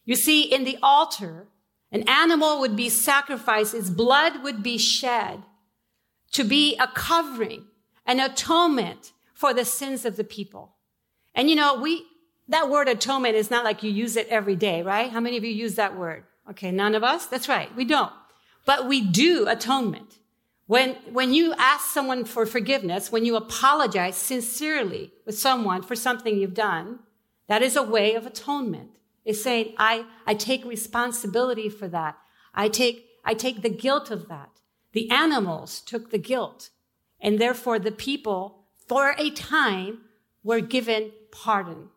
You 0.05 0.15
see, 0.15 0.43
in 0.43 0.65
the 0.65 0.79
altar, 0.83 1.49
an 1.91 2.09
animal 2.09 2.61
would 2.61 2.77
be 2.77 2.89
sacrificed, 2.89 3.75
its 3.75 3.91
blood 3.91 4.45
would 4.45 4.63
be 4.63 4.79
shed 4.79 5.43
to 6.33 6.45
be 6.45 6.77
a 6.77 6.87
covering, 6.87 7.65
an 8.07 8.21
atonement 8.21 9.13
for 9.41 9.55
the 9.55 9.65
sins 9.65 10.05
of 10.05 10.17
the 10.17 10.23
people. 10.23 10.77
And 11.35 11.49
you 11.49 11.57
know, 11.57 11.81
we, 11.81 12.05
that 12.49 12.69
word 12.69 12.89
atonement 12.89 13.37
is 13.37 13.51
not 13.51 13.65
like 13.65 13.83
you 13.83 13.91
use 13.91 14.15
it 14.17 14.29
every 14.29 14.55
day, 14.55 14.83
right? 14.83 15.11
How 15.11 15.21
many 15.21 15.39
of 15.39 15.45
you 15.45 15.51
use 15.51 15.77
that 15.77 15.97
word? 15.97 16.25
Okay, 16.51 16.71
none 16.71 16.95
of 16.95 17.03
us? 17.03 17.25
That's 17.25 17.49
right, 17.49 17.75
we 17.75 17.87
don't. 17.87 18.13
But 18.67 18.87
we 18.87 19.01
do 19.01 19.49
atonement. 19.49 20.19
When, 20.67 20.97
when 21.11 21.33
you 21.33 21.55
ask 21.57 21.87
someone 21.87 22.27
for 22.27 22.45
forgiveness, 22.45 23.11
when 23.11 23.25
you 23.25 23.35
apologize 23.35 24.17
sincerely 24.17 25.11
with 25.25 25.39
someone 25.39 25.81
for 25.81 25.97
something 25.97 26.37
you've 26.37 26.53
done, 26.53 26.99
that 27.49 27.63
is 27.63 27.77
a 27.77 27.83
way 27.83 28.15
of 28.17 28.27
atonement. 28.27 28.91
It's 29.25 29.43
saying, 29.43 29.73
I, 29.79 30.05
I 30.27 30.35
take 30.35 30.67
responsibility 30.67 31.71
for 31.71 31.89
that. 31.89 32.19
I 32.53 32.69
take, 32.69 33.07
I 33.25 33.33
take 33.33 33.63
the 33.63 33.71
guilt 33.71 34.11
of 34.11 34.29
that. 34.29 34.51
The 34.93 35.11
animals 35.11 35.81
took 35.81 36.11
the 36.11 36.19
guilt. 36.19 36.69
And 37.21 37.39
therefore 37.39 37.79
the 37.79 37.91
people, 37.91 38.60
for 38.91 39.15
a 39.19 39.31
time, 39.31 40.01
were 40.43 40.59
given 40.59 41.13
pardon. 41.31 41.91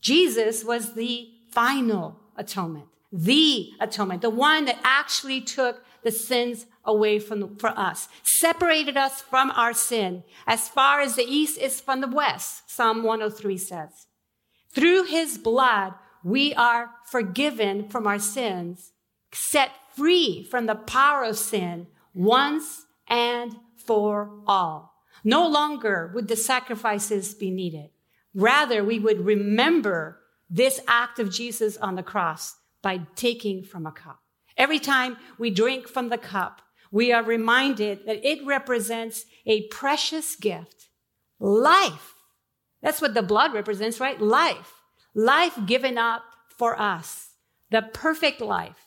Jesus 0.00 0.64
was 0.64 0.94
the 0.94 1.28
final 1.52 2.18
atonement, 2.36 2.86
the 3.12 3.70
atonement, 3.78 4.20
the 4.20 4.30
one 4.30 4.64
that 4.64 4.80
actually 4.82 5.40
took 5.40 5.84
the 6.02 6.10
sins 6.10 6.66
away 6.84 7.20
from 7.20 7.56
for 7.58 7.68
us, 7.78 8.08
separated 8.24 8.96
us 8.96 9.20
from 9.20 9.52
our 9.52 9.72
sin 9.72 10.24
as 10.44 10.68
far 10.68 11.00
as 11.00 11.14
the 11.14 11.22
east 11.22 11.56
is 11.56 11.80
from 11.80 12.00
the 12.00 12.08
west. 12.08 12.68
Psalm 12.68 13.04
103 13.04 13.56
says, 13.56 14.08
through 14.70 15.04
his 15.04 15.38
blood, 15.38 15.94
we 16.24 16.52
are 16.54 16.90
forgiven 17.08 17.88
from 17.88 18.08
our 18.08 18.18
sins, 18.18 18.90
set 19.32 19.70
free 19.94 20.42
from 20.50 20.66
the 20.66 20.74
power 20.74 21.22
of 21.22 21.38
sin 21.38 21.86
once 22.12 22.86
and 23.06 23.54
for 23.76 24.30
all. 24.48 24.93
No 25.24 25.48
longer 25.48 26.12
would 26.14 26.28
the 26.28 26.36
sacrifices 26.36 27.34
be 27.34 27.50
needed. 27.50 27.88
Rather, 28.34 28.84
we 28.84 28.98
would 28.98 29.24
remember 29.24 30.20
this 30.50 30.80
act 30.86 31.18
of 31.18 31.30
Jesus 31.30 31.76
on 31.78 31.94
the 31.94 32.02
cross 32.02 32.56
by 32.82 33.00
taking 33.16 33.64
from 33.64 33.86
a 33.86 33.92
cup. 33.92 34.20
Every 34.56 34.78
time 34.78 35.16
we 35.38 35.50
drink 35.50 35.88
from 35.88 36.10
the 36.10 36.18
cup, 36.18 36.60
we 36.90 37.10
are 37.10 37.22
reminded 37.22 38.06
that 38.06 38.28
it 38.28 38.44
represents 38.46 39.24
a 39.46 39.66
precious 39.68 40.36
gift, 40.36 40.88
life. 41.40 42.14
That's 42.82 43.00
what 43.00 43.14
the 43.14 43.22
blood 43.22 43.54
represents, 43.54 43.98
right? 43.98 44.20
Life. 44.20 44.74
Life 45.14 45.58
given 45.66 45.96
up 45.96 46.22
for 46.48 46.78
us. 46.80 47.30
The 47.70 47.82
perfect 47.82 48.40
life. 48.40 48.86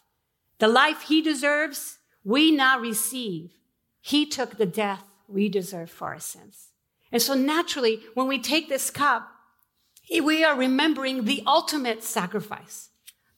The 0.59 0.67
life 0.67 1.01
he 1.01 1.21
deserves, 1.21 1.97
we 2.23 2.51
now 2.51 2.79
receive. 2.79 3.53
He 3.99 4.25
took 4.25 4.57
the 4.57 4.65
death 4.65 5.03
we 5.27 5.49
deserve 5.49 5.89
for 5.89 6.07
our 6.07 6.19
sins. 6.19 6.69
And 7.11 7.21
so 7.21 7.33
naturally, 7.33 8.01
when 8.13 8.27
we 8.27 8.39
take 8.39 8.69
this 8.69 8.89
cup, 8.89 9.29
eh, 10.11 10.19
we 10.19 10.43
are 10.43 10.55
remembering 10.55 11.25
the 11.25 11.43
ultimate 11.45 12.03
sacrifice. 12.03 12.89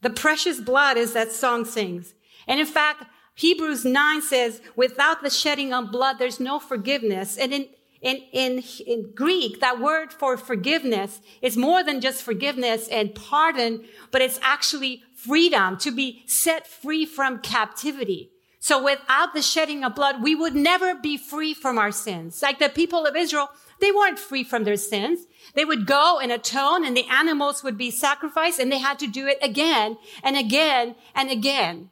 The 0.02 0.10
precious 0.10 0.60
blood, 0.60 0.98
as 0.98 1.14
that 1.14 1.32
song 1.32 1.66
sings. 1.66 2.14
And 2.48 2.60
in 2.60 2.66
fact, 2.66 3.04
Hebrews 3.36 3.86
9 3.86 4.22
says, 4.22 4.62
without 4.76 5.22
the 5.22 5.30
shedding 5.30 5.74
of 5.74 5.92
blood, 5.92 6.18
there's 6.20 6.40
no 6.40 6.60
forgiveness. 6.60 7.38
And 7.38 7.54
in, 7.54 7.68
in, 8.02 8.18
in, 8.32 8.64
in 8.86 9.12
Greek, 9.14 9.60
that 9.60 9.80
word 9.80 10.12
for 10.12 10.38
forgiveness 10.38 11.22
is 11.42 11.58
more 11.58 11.84
than 11.84 12.02
just 12.02 12.24
forgiveness 12.24 12.88
and 12.88 13.14
pardon, 13.16 13.86
but 14.12 14.22
it's 14.22 14.40
actually 14.42 15.04
freedom, 15.16 15.78
to 15.78 15.92
be 15.92 16.24
set 16.26 16.66
free 16.66 17.06
from 17.06 17.40
captivity. 17.40 18.32
So 18.60 18.84
without 18.84 19.34
the 19.34 19.42
shedding 19.42 19.84
of 19.84 19.96
blood, 19.96 20.22
we 20.22 20.36
would 20.36 20.54
never 20.54 20.94
be 20.94 21.18
free 21.18 21.54
from 21.54 21.78
our 21.78 21.92
sins. 21.92 22.42
Like 22.42 22.60
the 22.60 22.70
people 22.70 23.06
of 23.06 23.16
Israel, 23.16 23.50
they 23.80 23.92
weren't 23.92 24.20
free 24.20 24.44
from 24.44 24.66
their 24.66 24.76
sins. 24.76 25.26
They 25.56 25.64
would 25.64 25.86
go 25.86 26.20
and 26.20 26.32
atone 26.32 26.86
and 26.86 26.96
the 26.96 27.08
animals 27.10 27.64
would 27.64 27.78
be 27.78 27.90
sacrificed 27.90 28.60
and 28.60 28.72
they 28.72 28.80
had 28.80 29.00
to 29.00 29.08
do 29.08 29.28
it 29.28 29.38
again 29.42 29.98
and 30.22 30.36
again 30.36 30.96
and 31.16 31.32
again. 31.32 31.90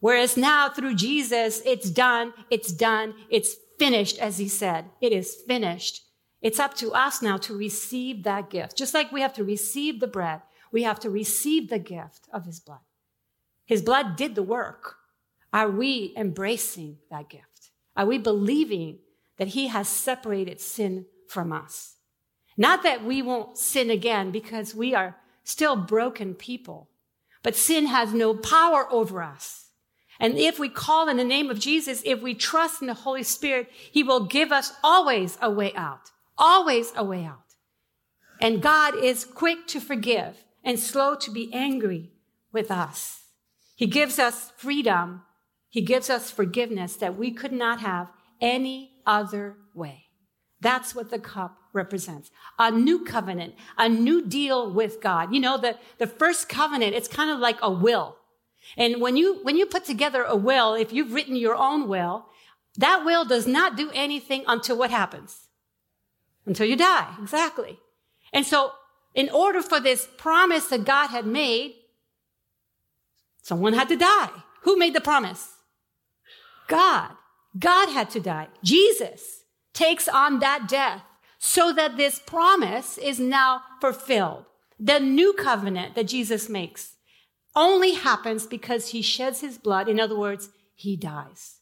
Whereas 0.00 0.36
now 0.36 0.68
through 0.68 0.94
Jesus, 0.94 1.62
it's 1.64 1.90
done, 1.90 2.32
it's 2.50 2.72
done, 2.72 3.14
it's 3.30 3.56
finished, 3.78 4.18
as 4.18 4.38
he 4.38 4.48
said. 4.48 4.86
It 5.00 5.12
is 5.12 5.36
finished. 5.46 6.04
It's 6.40 6.60
up 6.60 6.74
to 6.74 6.92
us 6.92 7.22
now 7.22 7.36
to 7.38 7.56
receive 7.56 8.22
that 8.24 8.50
gift. 8.50 8.76
Just 8.76 8.94
like 8.94 9.10
we 9.10 9.20
have 9.22 9.34
to 9.34 9.44
receive 9.44 9.98
the 10.00 10.06
bread, 10.06 10.42
we 10.70 10.82
have 10.82 11.00
to 11.00 11.10
receive 11.10 11.68
the 11.68 11.78
gift 11.78 12.28
of 12.32 12.44
his 12.44 12.60
blood. 12.60 12.80
His 13.64 13.82
blood 13.82 14.16
did 14.16 14.34
the 14.34 14.42
work. 14.42 14.97
Are 15.52 15.70
we 15.70 16.12
embracing 16.16 16.98
that 17.10 17.28
gift? 17.28 17.70
Are 17.96 18.06
we 18.06 18.18
believing 18.18 18.98
that 19.38 19.48
he 19.48 19.68
has 19.68 19.88
separated 19.88 20.60
sin 20.60 21.06
from 21.26 21.52
us? 21.52 21.94
Not 22.56 22.82
that 22.82 23.04
we 23.04 23.22
won't 23.22 23.56
sin 23.56 23.90
again 23.90 24.30
because 24.30 24.74
we 24.74 24.94
are 24.94 25.16
still 25.44 25.76
broken 25.76 26.34
people. 26.34 26.90
But 27.42 27.56
sin 27.56 27.86
has 27.86 28.12
no 28.12 28.34
power 28.34 28.86
over 28.92 29.22
us. 29.22 29.66
And 30.20 30.36
if 30.36 30.58
we 30.58 30.68
call 30.68 31.08
in 31.08 31.16
the 31.16 31.24
name 31.24 31.48
of 31.48 31.60
Jesus, 31.60 32.02
if 32.04 32.20
we 32.20 32.34
trust 32.34 32.80
in 32.80 32.88
the 32.88 32.94
Holy 32.94 33.22
Spirit, 33.22 33.70
He 33.70 34.02
will 34.02 34.26
give 34.26 34.50
us 34.50 34.72
always 34.82 35.38
a 35.40 35.50
way 35.50 35.72
out. 35.74 36.10
Always 36.36 36.92
a 36.96 37.04
way 37.04 37.24
out. 37.24 37.54
And 38.40 38.62
God 38.62 38.96
is 38.96 39.24
quick 39.24 39.66
to 39.68 39.80
forgive 39.80 40.44
and 40.64 40.78
slow 40.78 41.14
to 41.16 41.30
be 41.30 41.52
angry 41.54 42.10
with 42.52 42.70
us. 42.70 43.24
He 43.76 43.86
gives 43.86 44.18
us 44.18 44.52
freedom. 44.56 45.22
He 45.70 45.82
gives 45.82 46.08
us 46.08 46.30
forgiveness 46.30 46.96
that 46.96 47.18
we 47.18 47.30
could 47.30 47.52
not 47.52 47.80
have 47.80 48.10
any 48.40 48.92
other 49.06 49.56
way. 49.74 50.06
That's 50.60 50.94
what 50.94 51.10
the 51.10 51.18
cup 51.18 51.56
represents. 51.72 52.30
A 52.58 52.70
new 52.70 53.04
covenant, 53.04 53.54
a 53.76 53.88
new 53.88 54.26
deal 54.26 54.72
with 54.72 55.00
God. 55.00 55.32
You 55.32 55.40
know, 55.40 55.58
the, 55.58 55.76
the 55.98 56.06
first 56.06 56.48
covenant, 56.48 56.94
it's 56.94 57.08
kind 57.08 57.30
of 57.30 57.38
like 57.38 57.58
a 57.62 57.70
will. 57.70 58.16
And 58.76 59.00
when 59.00 59.16
you, 59.16 59.40
when 59.42 59.56
you 59.56 59.66
put 59.66 59.84
together 59.84 60.24
a 60.24 60.36
will, 60.36 60.74
if 60.74 60.92
you've 60.92 61.12
written 61.12 61.36
your 61.36 61.54
own 61.54 61.88
will, 61.88 62.26
that 62.76 63.04
will 63.04 63.24
does 63.24 63.46
not 63.46 63.76
do 63.76 63.90
anything 63.94 64.44
until 64.46 64.76
what 64.76 64.90
happens? 64.90 65.48
Until 66.46 66.66
you 66.66 66.76
die. 66.76 67.14
Exactly. 67.20 67.78
And 68.32 68.44
so, 68.44 68.72
in 69.14 69.30
order 69.30 69.62
for 69.62 69.80
this 69.80 70.08
promise 70.16 70.66
that 70.66 70.84
God 70.84 71.08
had 71.08 71.26
made, 71.26 71.74
someone 73.42 73.72
had 73.72 73.88
to 73.88 73.96
die. 73.96 74.30
Who 74.62 74.76
made 74.76 74.94
the 74.94 75.00
promise? 75.00 75.54
God. 76.68 77.10
God 77.58 77.88
had 77.88 78.10
to 78.10 78.20
die. 78.20 78.48
Jesus 78.62 79.44
takes 79.74 80.06
on 80.08 80.38
that 80.38 80.68
death 80.68 81.02
so 81.38 81.72
that 81.72 81.96
this 81.96 82.20
promise 82.20 82.98
is 82.98 83.18
now 83.18 83.62
fulfilled. 83.80 84.44
The 84.78 85.00
new 85.00 85.32
covenant 85.32 85.94
that 85.96 86.06
Jesus 86.06 86.48
makes 86.48 86.94
only 87.56 87.94
happens 87.94 88.46
because 88.46 88.90
he 88.90 89.02
sheds 89.02 89.40
his 89.40 89.58
blood. 89.58 89.88
In 89.88 89.98
other 89.98 90.16
words, 90.16 90.50
he 90.74 90.96
dies. 90.96 91.56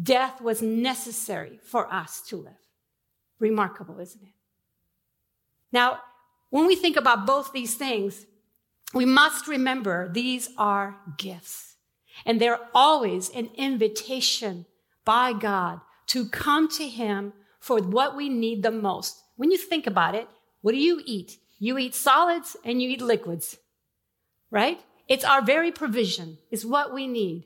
Death 0.00 0.40
was 0.40 0.62
necessary 0.62 1.58
for 1.64 1.92
us 1.92 2.20
to 2.28 2.36
live. 2.36 2.52
Remarkable, 3.40 3.98
isn't 3.98 4.22
it? 4.22 4.34
Now, 5.72 5.98
when 6.50 6.66
we 6.66 6.76
think 6.76 6.96
about 6.96 7.26
both 7.26 7.52
these 7.52 7.74
things, 7.74 8.26
we 8.92 9.04
must 9.04 9.48
remember 9.48 10.08
these 10.12 10.50
are 10.58 10.96
gifts. 11.16 11.69
And 12.24 12.40
they're 12.40 12.60
always 12.74 13.30
an 13.30 13.50
invitation 13.56 14.66
by 15.04 15.32
God 15.32 15.80
to 16.08 16.28
come 16.28 16.68
to 16.70 16.86
Him 16.86 17.32
for 17.60 17.80
what 17.80 18.16
we 18.16 18.28
need 18.28 18.62
the 18.62 18.70
most. 18.70 19.22
When 19.36 19.50
you 19.50 19.58
think 19.58 19.86
about 19.86 20.14
it, 20.14 20.28
what 20.60 20.72
do 20.72 20.78
you 20.78 21.02
eat? 21.04 21.38
You 21.58 21.78
eat 21.78 21.94
solids 21.94 22.56
and 22.64 22.82
you 22.82 22.90
eat 22.90 23.02
liquids, 23.02 23.58
right? 24.50 24.80
It's 25.08 25.24
our 25.24 25.42
very 25.42 25.72
provision, 25.72 26.38
it's 26.50 26.64
what 26.64 26.92
we 26.92 27.06
need. 27.06 27.44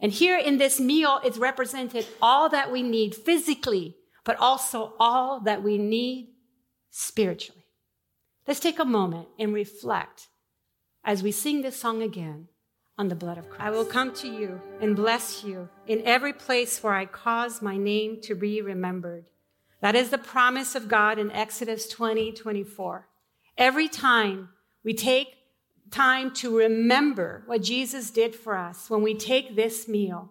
And 0.00 0.10
here 0.10 0.36
in 0.36 0.58
this 0.58 0.80
meal, 0.80 1.20
it's 1.24 1.38
represented 1.38 2.06
all 2.20 2.48
that 2.48 2.72
we 2.72 2.82
need 2.82 3.14
physically, 3.14 3.96
but 4.24 4.36
also 4.38 4.94
all 4.98 5.38
that 5.40 5.62
we 5.62 5.78
need 5.78 6.30
spiritually. 6.90 7.64
Let's 8.46 8.58
take 8.58 8.80
a 8.80 8.84
moment 8.84 9.28
and 9.38 9.54
reflect 9.54 10.26
as 11.04 11.22
we 11.22 11.30
sing 11.30 11.62
this 11.62 11.78
song 11.78 12.02
again 12.02 12.48
on 12.98 13.08
the 13.08 13.14
blood 13.14 13.38
of 13.38 13.48
Christ. 13.48 13.62
I 13.62 13.70
will 13.70 13.84
come 13.84 14.12
to 14.14 14.28
you 14.28 14.60
and 14.80 14.94
bless 14.94 15.42
you 15.44 15.68
in 15.86 16.02
every 16.04 16.32
place 16.32 16.82
where 16.82 16.94
I 16.94 17.06
cause 17.06 17.62
my 17.62 17.76
name 17.76 18.20
to 18.22 18.34
be 18.34 18.60
remembered. 18.60 19.24
That 19.80 19.96
is 19.96 20.10
the 20.10 20.18
promise 20.18 20.74
of 20.74 20.88
God 20.88 21.18
in 21.18 21.30
Exodus 21.30 21.88
20, 21.88 22.32
24. 22.32 23.08
Every 23.58 23.88
time 23.88 24.50
we 24.84 24.94
take 24.94 25.34
time 25.90 26.32
to 26.34 26.56
remember 26.56 27.42
what 27.46 27.62
Jesus 27.62 28.10
did 28.10 28.34
for 28.34 28.56
us, 28.56 28.88
when 28.88 29.02
we 29.02 29.14
take 29.14 29.56
this 29.56 29.88
meal, 29.88 30.30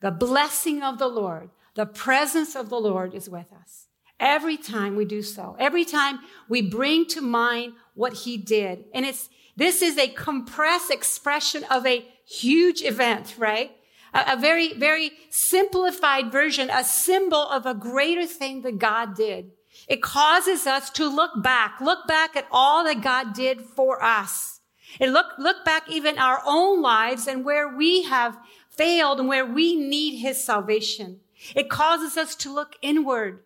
the 0.00 0.10
blessing 0.10 0.82
of 0.82 0.98
the 0.98 1.08
Lord, 1.08 1.50
the 1.74 1.86
presence 1.86 2.54
of 2.54 2.68
the 2.68 2.80
Lord 2.80 3.14
is 3.14 3.28
with 3.28 3.52
us. 3.52 3.86
Every 4.18 4.58
time 4.58 4.96
we 4.96 5.06
do 5.06 5.22
so, 5.22 5.56
every 5.58 5.84
time 5.84 6.18
we 6.48 6.60
bring 6.60 7.06
to 7.06 7.22
mind 7.22 7.72
what 7.94 8.12
he 8.12 8.36
did. 8.36 8.84
And 8.92 9.06
it's, 9.06 9.30
this 9.60 9.82
is 9.82 9.98
a 9.98 10.08
compressed 10.08 10.90
expression 10.90 11.64
of 11.64 11.86
a 11.86 12.06
huge 12.26 12.82
event, 12.82 13.34
right? 13.38 13.72
A, 14.14 14.34
a, 14.34 14.36
very, 14.36 14.74
very 14.74 15.12
simplified 15.30 16.32
version, 16.32 16.70
a 16.70 16.84
symbol 16.84 17.48
of 17.48 17.66
a 17.66 17.74
greater 17.74 18.26
thing 18.26 18.62
that 18.62 18.78
God 18.78 19.14
did. 19.14 19.50
It 19.88 20.02
causes 20.02 20.66
us 20.66 20.90
to 20.90 21.08
look 21.08 21.42
back, 21.42 21.80
look 21.80 22.06
back 22.06 22.36
at 22.36 22.46
all 22.50 22.84
that 22.84 23.02
God 23.02 23.34
did 23.34 23.60
for 23.60 24.02
us. 24.02 24.60
And 24.98 25.12
look, 25.12 25.26
look 25.38 25.64
back 25.64 25.88
even 25.88 26.18
our 26.18 26.42
own 26.44 26.82
lives 26.82 27.26
and 27.26 27.44
where 27.44 27.68
we 27.68 28.02
have 28.04 28.38
failed 28.70 29.20
and 29.20 29.28
where 29.28 29.46
we 29.46 29.76
need 29.76 30.18
his 30.18 30.42
salvation. 30.42 31.20
It 31.54 31.70
causes 31.70 32.16
us 32.16 32.34
to 32.36 32.52
look 32.52 32.76
inward 32.82 33.44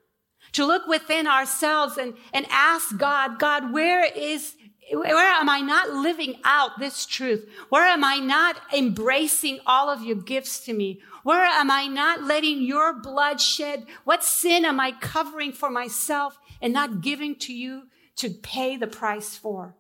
to 0.55 0.65
look 0.65 0.87
within 0.87 1.27
ourselves 1.27 1.97
and, 1.97 2.15
and 2.33 2.47
ask 2.49 2.97
God, 2.97 3.39
God, 3.39 3.73
where 3.73 4.05
is, 4.05 4.55
where 4.93 5.33
am 5.33 5.49
I 5.49 5.61
not 5.61 5.91
living 5.91 6.37
out 6.45 6.79
this 6.79 7.07
truth? 7.07 7.49
Where 7.69 7.85
am 7.85 8.05
I 8.05 8.19
not 8.19 8.57
embracing 8.77 9.61
all 9.67 9.89
of 9.89 10.03
your 10.03 10.17
gifts 10.17 10.65
to 10.67 10.75
me? 10.75 11.01
Where 11.23 11.45
am 11.45 11.71
I 11.71 11.87
not 11.87 12.25
letting 12.25 12.63
your 12.63 12.93
blood 12.93 13.41
shed? 13.41 13.87
What 14.05 14.23
sin 14.23 14.65
am 14.65 14.79
I 14.81 14.93
covering 14.93 15.53
for 15.53 15.71
myself 15.71 16.39
and 16.61 16.73
not 16.73 17.01
giving 17.01 17.35
to 17.37 17.55
you 17.55 17.85
to 18.17 18.31
pay 18.31 18.77
the 18.77 18.87
price 18.87 19.37
for? 19.37 19.75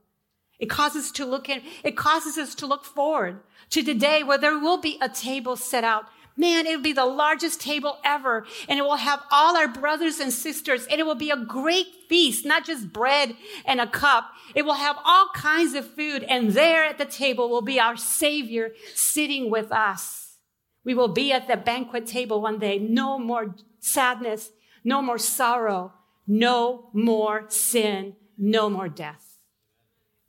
It 0.59 0.71
causes 0.71 1.11
to 1.13 1.27
look 1.27 1.49
in, 1.49 1.63
it 1.83 1.97
causes 1.97 2.39
us 2.39 2.55
to 2.57 2.67
look 2.67 2.85
forward 2.85 3.41
to 3.71 3.83
the 3.83 3.95
day 3.95 4.23
where 4.23 4.39
there 4.39 4.59
will 4.59 4.79
be 4.79 4.99
a 5.03 5.09
table 5.09 5.57
set 5.57 5.85
out 5.85 6.07
Man, 6.37 6.67
it'll 6.67 6.83
be 6.83 6.93
the 6.93 7.07
largest 7.07 7.61
table 7.61 7.99
ever, 8.05 8.45
and 8.69 8.79
it 8.79 8.83
will 8.83 8.97
have 8.97 9.23
all 9.31 9.57
our 9.57 9.69
brothers 9.69 10.19
and 10.19 10.33
sisters, 10.33 10.85
and 10.87 10.99
it 11.01 11.07
will 11.07 11.15
be 11.15 11.31
a 11.31 11.37
great 11.37 11.87
feast, 12.09 12.45
not 12.45 12.67
just 12.67 12.93
bread 12.93 13.37
and 13.65 13.81
a 13.81 13.87
cup. 13.87 14.31
It 14.55 14.65
will 14.65 14.75
have 14.75 14.97
all 15.05 15.29
kinds 15.35 15.75
of 15.75 15.87
food, 15.87 16.25
and 16.25 16.51
there 16.51 16.85
at 16.85 16.99
the 16.99 17.05
table 17.05 17.49
will 17.49 17.63
be 17.63 17.79
our 17.79 17.97
Savior 17.97 18.73
sitting 18.95 19.49
with 19.49 19.71
us. 19.71 20.39
We 20.85 20.95
will 20.95 21.09
be 21.09 21.33
at 21.33 21.47
the 21.47 21.57
banquet 21.57 22.07
table 22.07 22.43
one 22.43 22.59
day. 22.59 22.79
No 22.79 23.19
more 23.19 23.55
sadness, 23.79 24.51
no 24.83 25.01
more 25.01 25.19
sorrow, 25.19 25.93
no 26.27 26.91
more 26.93 27.45
sin, 27.49 28.17
no 28.37 28.69
more 28.69 28.89
death. 28.89 29.39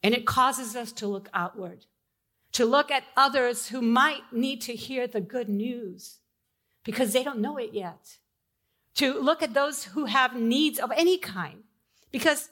And 0.03 0.13
it 0.13 0.25
causes 0.25 0.75
us 0.75 0.91
to 0.93 1.07
look 1.07 1.29
outward 1.33 1.85
to 2.55 2.65
look 2.65 2.89
at 2.89 3.03
others 3.17 3.67
who 3.67 3.81
might 3.81 4.31
need 4.31 4.61
to 4.61 4.73
hear 4.73 5.07
the 5.07 5.19
good 5.19 5.49
news 5.49 6.19
because 6.85 7.11
they 7.11 7.21
don't 7.21 7.41
know 7.41 7.57
it 7.57 7.73
yet, 7.73 8.17
to 8.93 9.19
look 9.19 9.43
at 9.43 9.53
those 9.53 9.83
who 9.83 10.05
have 10.05 10.39
needs 10.39 10.79
of 10.79 10.89
any 10.95 11.17
kind 11.17 11.63
because 12.11 12.47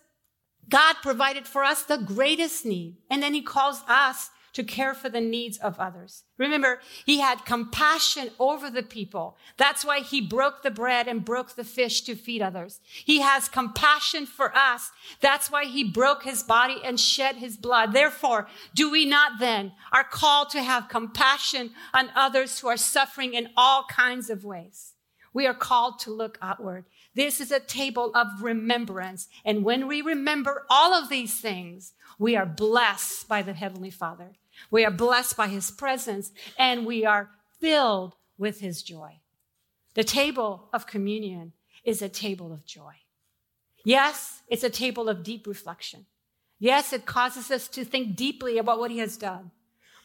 God 0.67 0.97
provided 1.01 1.47
for 1.47 1.63
us 1.63 1.83
the 1.83 1.97
greatest 1.97 2.65
need. 2.65 2.97
And 3.09 3.23
then 3.23 3.33
he 3.33 3.41
calls 3.41 3.81
us 3.87 4.29
to 4.53 4.63
care 4.63 4.93
for 4.93 5.09
the 5.09 5.21
needs 5.21 5.57
of 5.57 5.79
others. 5.79 6.23
Remember, 6.37 6.79
he 7.05 7.19
had 7.19 7.45
compassion 7.45 8.29
over 8.39 8.69
the 8.69 8.83
people. 8.83 9.35
That's 9.57 9.83
why 9.83 10.01
he 10.01 10.21
broke 10.21 10.61
the 10.61 10.71
bread 10.71 11.07
and 11.07 11.25
broke 11.25 11.55
the 11.55 11.63
fish 11.63 12.01
to 12.01 12.15
feed 12.15 12.41
others. 12.41 12.79
He 12.83 13.21
has 13.21 13.49
compassion 13.49 14.25
for 14.25 14.55
us. 14.55 14.91
That's 15.21 15.51
why 15.51 15.65
he 15.65 15.83
broke 15.83 16.23
his 16.23 16.43
body 16.43 16.77
and 16.83 16.99
shed 16.99 17.37
his 17.37 17.57
blood. 17.57 17.93
Therefore, 17.93 18.47
do 18.75 18.91
we 18.91 19.05
not 19.05 19.39
then 19.39 19.73
are 19.91 20.03
called 20.03 20.49
to 20.51 20.61
have 20.61 20.87
compassion 20.87 21.71
on 21.93 22.11
others 22.15 22.59
who 22.59 22.67
are 22.67 22.77
suffering 22.77 23.33
in 23.33 23.49
all 23.57 23.85
kinds 23.89 24.29
of 24.29 24.45
ways? 24.45 24.93
We 25.33 25.47
are 25.47 25.55
called 25.55 25.97
to 25.99 26.11
look 26.11 26.37
outward. 26.41 26.85
This 27.15 27.41
is 27.41 27.51
a 27.51 27.59
table 27.59 28.11
of 28.13 28.43
remembrance. 28.43 29.27
And 29.43 29.63
when 29.63 29.87
we 29.87 30.01
remember 30.01 30.65
all 30.69 30.93
of 30.93 31.09
these 31.09 31.39
things, 31.39 31.93
we 32.19 32.35
are 32.35 32.45
blessed 32.45 33.27
by 33.27 33.41
the 33.41 33.53
Heavenly 33.53 33.89
Father. 33.89 34.33
We 34.71 34.85
are 34.85 34.91
blessed 34.91 35.37
by 35.37 35.47
his 35.47 35.71
presence 35.71 36.31
and 36.57 36.85
we 36.85 37.05
are 37.05 37.29
filled 37.59 38.15
with 38.37 38.59
his 38.59 38.83
joy. 38.83 39.19
The 39.93 40.03
table 40.03 40.69
of 40.73 40.87
communion 40.87 41.53
is 41.83 42.01
a 42.01 42.09
table 42.09 42.51
of 42.51 42.65
joy. 42.65 42.93
Yes, 43.85 44.41
it's 44.47 44.63
a 44.63 44.69
table 44.69 45.09
of 45.09 45.23
deep 45.23 45.45
reflection. 45.45 46.05
Yes, 46.59 46.93
it 46.93 47.05
causes 47.05 47.51
us 47.51 47.67
to 47.69 47.83
think 47.83 48.15
deeply 48.15 48.57
about 48.57 48.79
what 48.79 48.91
he 48.91 48.99
has 48.99 49.17
done. 49.17 49.51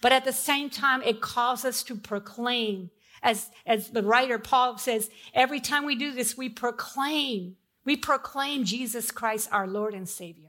But 0.00 0.12
at 0.12 0.24
the 0.24 0.32
same 0.32 0.70
time, 0.70 1.02
it 1.02 1.20
calls 1.20 1.64
us 1.64 1.82
to 1.84 1.94
proclaim. 1.96 2.90
As, 3.22 3.50
as 3.66 3.90
the 3.90 4.02
writer 4.02 4.38
Paul 4.38 4.78
says, 4.78 5.10
every 5.34 5.60
time 5.60 5.84
we 5.84 5.96
do 5.96 6.12
this, 6.12 6.36
we 6.36 6.48
proclaim, 6.48 7.56
we 7.84 7.96
proclaim 7.96 8.64
Jesus 8.64 9.10
Christ, 9.10 9.48
our 9.52 9.66
Lord 9.66 9.94
and 9.94 10.08
Savior. 10.08 10.47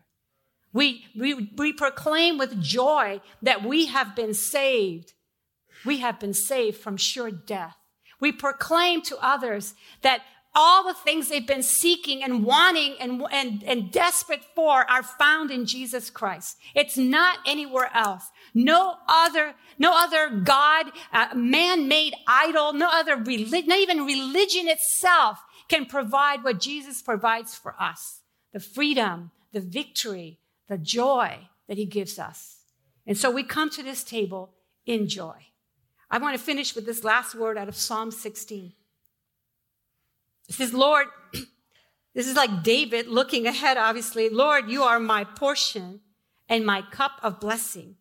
We, 0.71 1.05
we, 1.17 1.51
we 1.55 1.73
proclaim 1.73 2.37
with 2.37 2.61
joy 2.61 3.21
that 3.41 3.63
we 3.63 3.87
have 3.87 4.15
been 4.15 4.33
saved. 4.33 5.13
We 5.85 5.97
have 5.99 6.19
been 6.19 6.33
saved 6.33 6.77
from 6.77 6.97
sure 6.97 7.31
death. 7.31 7.75
We 8.19 8.31
proclaim 8.31 9.01
to 9.03 9.17
others 9.21 9.73
that 10.01 10.21
all 10.55 10.83
the 10.83 10.93
things 10.93 11.29
they've 11.29 11.45
been 11.45 11.63
seeking 11.63 12.23
and 12.23 12.43
wanting 12.43 12.95
and, 12.99 13.23
and, 13.31 13.63
and 13.63 13.91
desperate 13.91 14.43
for 14.55 14.89
are 14.89 15.03
found 15.03 15.51
in 15.51 15.65
Jesus 15.65 16.09
Christ. 16.09 16.57
It's 16.75 16.97
not 16.97 17.37
anywhere 17.45 17.89
else. 17.93 18.25
No 18.53 18.95
other, 19.07 19.53
no 19.77 19.91
other 19.93 20.29
God, 20.29 20.87
uh, 21.13 21.29
man-made 21.35 22.13
idol, 22.27 22.73
no 22.73 22.89
other 22.91 23.15
religion, 23.15 23.69
not 23.69 23.79
even 23.79 24.05
religion 24.05 24.67
itself 24.67 25.39
can 25.69 25.85
provide 25.85 26.43
what 26.43 26.59
Jesus 26.59 27.01
provides 27.01 27.55
for 27.55 27.75
us. 27.79 28.21
The 28.51 28.59
freedom, 28.59 29.31
the 29.53 29.61
victory, 29.61 30.39
the 30.69 30.77
joy 30.77 31.49
that 31.67 31.77
he 31.77 31.85
gives 31.85 32.17
us. 32.17 32.59
And 33.05 33.17
so 33.17 33.29
we 33.29 33.43
come 33.43 33.69
to 33.71 33.83
this 33.83 34.03
table 34.03 34.53
in 34.85 35.09
joy. 35.09 35.35
I 36.09 36.19
want 36.19 36.37
to 36.37 36.43
finish 36.43 36.75
with 36.75 36.85
this 36.85 37.03
last 37.03 37.35
word 37.35 37.57
out 37.57 37.67
of 37.67 37.75
Psalm 37.75 38.11
16. 38.11 38.73
It 40.47 40.55
says, 40.55 40.73
Lord, 40.73 41.07
this 42.13 42.27
is 42.27 42.35
like 42.35 42.63
David 42.63 43.07
looking 43.07 43.45
ahead, 43.45 43.77
obviously. 43.77 44.29
Lord, 44.29 44.69
you 44.69 44.83
are 44.83 44.99
my 44.99 45.23
portion 45.23 46.01
and 46.47 46.65
my 46.65 46.81
cup 46.81 47.19
of 47.21 47.39
blessing. 47.39 47.95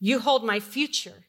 You 0.00 0.18
hold 0.18 0.44
my 0.44 0.60
future. 0.60 1.24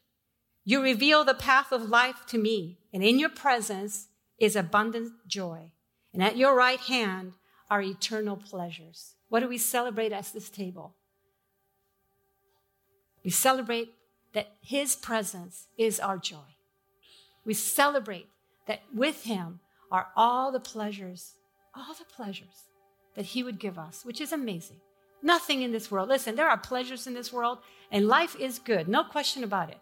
You 0.64 0.82
reveal 0.82 1.24
the 1.24 1.34
path 1.34 1.72
of 1.72 1.88
life 1.88 2.26
to 2.28 2.38
me. 2.38 2.78
And 2.92 3.02
in 3.02 3.18
your 3.18 3.30
presence 3.30 4.08
is 4.38 4.56
abundant 4.56 5.12
joy. 5.26 5.72
And 6.12 6.22
at 6.22 6.36
your 6.36 6.54
right 6.54 6.80
hand 6.80 7.34
are 7.70 7.82
eternal 7.82 8.36
pleasures. 8.36 9.14
What 9.30 9.40
do 9.40 9.48
we 9.48 9.56
celebrate 9.56 10.12
at 10.12 10.30
this 10.34 10.50
table? 10.50 10.94
We 13.24 13.30
celebrate 13.30 13.94
that 14.34 14.52
his 14.60 14.94
presence 14.94 15.66
is 15.78 15.98
our 15.98 16.18
joy. 16.18 16.56
We 17.44 17.54
celebrate 17.54 18.28
that 18.66 18.82
with 18.94 19.24
him 19.24 19.60
are 19.90 20.08
all 20.14 20.52
the 20.52 20.60
pleasures, 20.60 21.34
all 21.74 21.94
the 21.94 22.04
pleasures 22.04 22.68
that 23.14 23.26
He 23.26 23.42
would 23.42 23.58
give 23.58 23.78
us, 23.78 24.04
which 24.04 24.20
is 24.20 24.32
amazing. 24.32 24.80
Nothing 25.22 25.62
in 25.62 25.72
this 25.72 25.90
world. 25.90 26.08
Listen, 26.08 26.36
there 26.36 26.48
are 26.48 26.56
pleasures 26.56 27.06
in 27.06 27.14
this 27.14 27.32
world, 27.32 27.58
and 27.90 28.08
life 28.08 28.36
is 28.36 28.58
good, 28.58 28.88
no 28.88 29.04
question 29.04 29.44
about 29.44 29.70
it. 29.70 29.78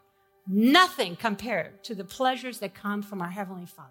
Nothing 0.46 1.14
compared 1.14 1.84
to 1.84 1.94
the 1.94 2.05
pleasures 2.05 2.59
that 2.59 2.74
come 2.74 3.03
from 3.03 3.20
our 3.20 3.28
Heavenly 3.28 3.66
Father. 3.66 3.90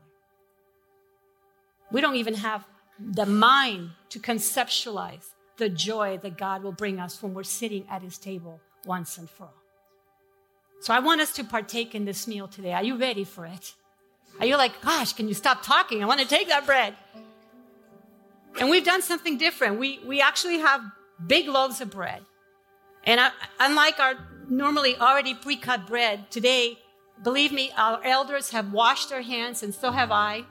We 1.91 2.01
don't 2.01 2.15
even 2.15 2.33
have 2.33 2.67
the 2.99 3.25
mind 3.25 3.91
to 4.09 4.19
conceptualize 4.19 5.33
the 5.57 5.69
joy 5.69 6.19
that 6.21 6.37
God 6.37 6.63
will 6.63 6.71
bring 6.71 6.99
us 6.99 7.21
when 7.21 7.33
we're 7.33 7.43
sitting 7.43 7.85
at 7.89 8.01
His 8.01 8.17
table 8.17 8.59
once 8.85 9.17
and 9.17 9.29
for 9.29 9.43
all. 9.43 9.53
So 10.79 10.93
I 10.93 10.99
want 10.99 11.21
us 11.21 11.33
to 11.33 11.43
partake 11.43 11.95
in 11.95 12.05
this 12.05 12.27
meal 12.27 12.47
today. 12.47 12.73
Are 12.73 12.83
you 12.83 12.97
ready 12.97 13.23
for 13.23 13.45
it? 13.45 13.73
Are 14.39 14.45
you 14.45 14.55
like, 14.57 14.81
gosh, 14.81 15.13
can 15.13 15.27
you 15.27 15.33
stop 15.33 15.63
talking? 15.63 16.03
I 16.03 16.05
want 16.05 16.21
to 16.21 16.27
take 16.27 16.47
that 16.49 16.65
bread. 16.65 16.95
And 18.59 18.69
we've 18.69 18.85
done 18.85 19.01
something 19.01 19.37
different. 19.37 19.79
We, 19.79 19.99
we 20.05 20.21
actually 20.21 20.59
have 20.59 20.81
big 21.25 21.47
loaves 21.47 21.81
of 21.81 21.89
bread. 21.89 22.23
And 23.03 23.19
I, 23.19 23.31
unlike 23.59 23.99
our 23.99 24.15
normally 24.49 24.95
already 24.97 25.33
pre 25.33 25.57
cut 25.57 25.87
bread, 25.87 26.29
today, 26.29 26.77
believe 27.23 27.51
me, 27.51 27.71
our 27.77 28.03
elders 28.03 28.51
have 28.51 28.71
washed 28.71 29.09
their 29.09 29.21
hands, 29.21 29.63
and 29.63 29.73
so 29.73 29.91
have 29.91 30.11
I. 30.11 30.43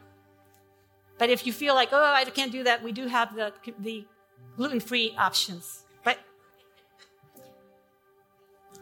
But 1.18 1.30
if 1.30 1.46
you 1.46 1.52
feel 1.52 1.74
like, 1.74 1.90
oh, 1.92 2.12
I 2.14 2.24
can't 2.24 2.52
do 2.52 2.64
that, 2.64 2.82
we 2.82 2.92
do 2.92 3.07
have 3.07 3.34
the, 3.34 3.52
the 3.78 4.07
gluten 4.57 4.80
free 4.80 5.14
options. 5.18 5.84
But 6.05 6.18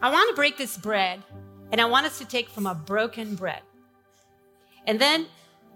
I 0.01 0.11
want 0.11 0.29
to 0.29 0.35
break 0.35 0.57
this 0.57 0.77
bread, 0.77 1.23
and 1.71 1.81
I 1.81 1.85
want 1.85 2.05
us 2.05 2.17
to 2.19 2.25
take 2.25 2.49
from 2.49 2.65
a 2.65 2.75
broken 2.75 3.35
bread. 3.35 3.61
And 4.85 4.99
then 4.99 5.27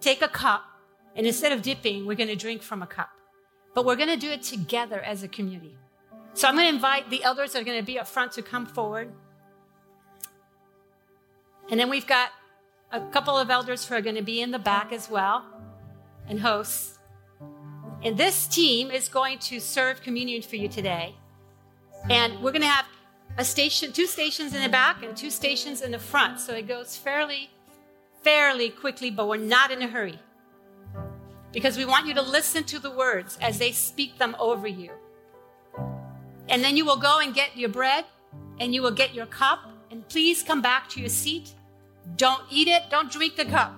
take 0.01 0.21
a 0.21 0.27
cup, 0.27 0.63
and 1.15 1.25
instead 1.25 1.51
of 1.51 1.61
dipping, 1.61 2.05
we're 2.05 2.15
going 2.15 2.29
to 2.29 2.35
drink 2.35 2.61
from 2.61 2.81
a 2.83 2.87
cup. 2.87 3.09
But 3.73 3.85
we're 3.85 3.95
going 3.95 4.09
to 4.09 4.17
do 4.17 4.29
it 4.29 4.43
together 4.43 4.99
as 5.01 5.23
a 5.23 5.27
community. 5.27 5.77
So 6.33 6.47
I'm 6.47 6.55
going 6.55 6.67
to 6.67 6.73
invite 6.75 7.09
the 7.09 7.23
elders 7.23 7.53
that 7.53 7.61
are 7.61 7.65
going 7.65 7.79
to 7.79 7.85
be 7.85 7.99
up 7.99 8.07
front 8.07 8.33
to 8.33 8.41
come 8.41 8.65
forward. 8.65 9.11
And 11.69 11.79
then 11.79 11.89
we've 11.89 12.07
got 12.07 12.29
a 12.91 13.01
couple 13.01 13.37
of 13.37 13.49
elders 13.49 13.85
who 13.85 13.95
are 13.95 14.01
going 14.01 14.15
to 14.15 14.21
be 14.21 14.41
in 14.41 14.51
the 14.51 14.59
back 14.59 14.91
as 14.91 15.09
well 15.09 15.45
and 16.27 16.39
hosts. 16.39 16.98
And 18.03 18.17
this 18.17 18.47
team 18.47 18.91
is 18.91 19.09
going 19.09 19.39
to 19.39 19.59
serve 19.59 20.01
communion 20.01 20.41
for 20.41 20.55
you 20.55 20.67
today. 20.67 21.15
And 22.09 22.41
we're 22.41 22.51
going 22.51 22.61
to 22.61 22.67
have 22.67 22.85
a 23.37 23.43
station, 23.43 23.91
two 23.91 24.07
stations 24.07 24.53
in 24.55 24.61
the 24.61 24.69
back 24.69 25.03
and 25.03 25.15
two 25.15 25.29
stations 25.29 25.81
in 25.81 25.91
the 25.91 25.99
front. 25.99 26.39
So 26.39 26.53
it 26.53 26.67
goes 26.67 26.95
fairly 26.95 27.49
fairly 28.23 28.69
quickly, 28.69 29.09
but 29.09 29.27
we're 29.27 29.37
not 29.37 29.71
in 29.71 29.81
a 29.81 29.87
hurry. 29.87 30.19
Because 31.51 31.77
we 31.77 31.85
want 31.85 32.05
you 32.05 32.13
to 32.13 32.21
listen 32.21 32.63
to 32.65 32.79
the 32.79 32.91
words 32.91 33.37
as 33.41 33.57
they 33.57 33.71
speak 33.71 34.17
them 34.17 34.35
over 34.39 34.67
you. 34.67 34.91
And 36.47 36.63
then 36.63 36.77
you 36.77 36.85
will 36.85 36.97
go 36.97 37.19
and 37.19 37.33
get 37.33 37.57
your 37.57 37.69
bread 37.69 38.05
and 38.59 38.73
you 38.73 38.81
will 38.81 38.91
get 38.91 39.13
your 39.13 39.25
cup. 39.25 39.59
And 39.91 40.07
please 40.07 40.43
come 40.43 40.61
back 40.61 40.89
to 40.89 40.99
your 40.99 41.09
seat. 41.09 41.53
Don't 42.17 42.43
eat 42.49 42.67
it, 42.67 42.83
don't 42.89 43.11
drink 43.11 43.35
the 43.35 43.45
cup. 43.45 43.73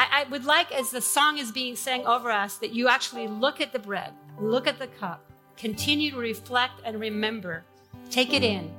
I, 0.00 0.22
I 0.22 0.30
would 0.30 0.46
like, 0.46 0.72
as 0.72 0.90
the 0.90 1.02
song 1.02 1.36
is 1.36 1.52
being 1.52 1.76
sang 1.76 2.06
over 2.06 2.30
us, 2.30 2.56
that 2.56 2.72
you 2.72 2.88
actually 2.88 3.28
look 3.28 3.60
at 3.60 3.74
the 3.74 3.78
bread, 3.78 4.14
look 4.38 4.66
at 4.66 4.78
the 4.78 4.86
cup, 4.86 5.30
continue 5.58 6.10
to 6.12 6.16
reflect 6.16 6.80
and 6.86 6.98
remember. 6.98 7.64
Take 8.10 8.32
it 8.32 8.42
in. 8.42 8.72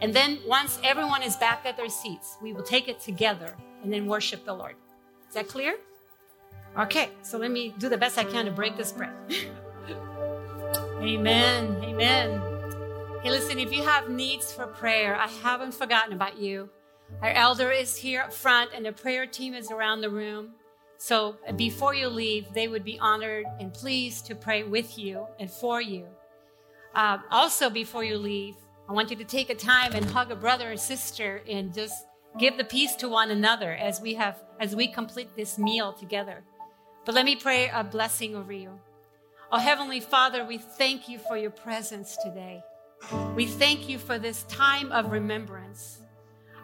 And 0.00 0.12
then 0.12 0.40
once 0.44 0.80
everyone 0.82 1.22
is 1.22 1.36
back 1.36 1.64
at 1.66 1.76
their 1.76 1.88
seats, 1.88 2.36
we 2.42 2.52
will 2.52 2.64
take 2.64 2.88
it 2.88 2.98
together 2.98 3.54
and 3.84 3.92
then 3.92 4.06
worship 4.06 4.44
the 4.44 4.54
Lord. 4.54 4.74
Is 5.28 5.34
that 5.34 5.46
clear? 5.46 5.76
Okay, 6.76 7.10
so 7.22 7.38
let 7.38 7.52
me 7.52 7.72
do 7.78 7.88
the 7.88 7.96
best 7.96 8.18
I 8.18 8.24
can 8.24 8.44
to 8.46 8.50
break 8.50 8.76
this 8.76 8.90
bread. 8.90 9.14
Amen. 11.00 11.76
Amen. 11.84 12.40
Hey, 13.22 13.30
listen, 13.30 13.60
if 13.60 13.72
you 13.72 13.84
have 13.84 14.10
needs 14.10 14.52
for 14.52 14.66
prayer, 14.66 15.14
I 15.14 15.28
haven't 15.28 15.74
forgotten 15.74 16.12
about 16.12 16.38
you. 16.38 16.70
Our 17.22 17.30
elder 17.30 17.70
is 17.70 17.96
here 17.96 18.22
up 18.22 18.32
front, 18.32 18.70
and 18.74 18.84
the 18.84 18.92
prayer 18.92 19.26
team 19.26 19.54
is 19.54 19.70
around 19.70 20.00
the 20.00 20.10
room. 20.10 20.50
So 20.98 21.36
before 21.56 21.94
you 21.94 22.08
leave, 22.08 22.52
they 22.52 22.68
would 22.68 22.84
be 22.84 22.98
honored 22.98 23.46
and 23.60 23.72
pleased 23.72 24.26
to 24.26 24.34
pray 24.34 24.62
with 24.62 24.98
you 24.98 25.26
and 25.38 25.50
for 25.50 25.80
you. 25.80 26.06
Uh, 26.94 27.18
also, 27.30 27.68
before 27.68 28.04
you 28.04 28.16
leave, 28.16 28.54
I 28.88 28.92
want 28.92 29.10
you 29.10 29.16
to 29.16 29.24
take 29.24 29.50
a 29.50 29.54
time 29.54 29.92
and 29.92 30.04
hug 30.04 30.30
a 30.30 30.36
brother 30.36 30.72
or 30.72 30.76
sister 30.76 31.42
and 31.48 31.74
just 31.74 32.06
give 32.38 32.56
the 32.56 32.64
peace 32.64 32.94
to 32.96 33.08
one 33.08 33.30
another 33.30 33.72
as 33.72 34.00
we 34.00 34.14
have 34.14 34.42
as 34.60 34.74
we 34.74 34.86
complete 34.86 35.36
this 35.36 35.58
meal 35.58 35.92
together. 35.92 36.42
But 37.04 37.14
let 37.14 37.24
me 37.24 37.36
pray 37.36 37.68
a 37.68 37.84
blessing 37.84 38.34
over 38.34 38.52
you. 38.52 38.78
Oh 39.52 39.58
heavenly 39.58 40.00
Father, 40.00 40.44
we 40.44 40.58
thank 40.58 41.08
you 41.08 41.18
for 41.18 41.36
your 41.36 41.50
presence 41.50 42.16
today. 42.24 42.62
We 43.34 43.46
thank 43.46 43.88
you 43.88 43.98
for 43.98 44.18
this 44.18 44.44
time 44.44 44.90
of 44.92 45.12
remembrance. 45.12 46.00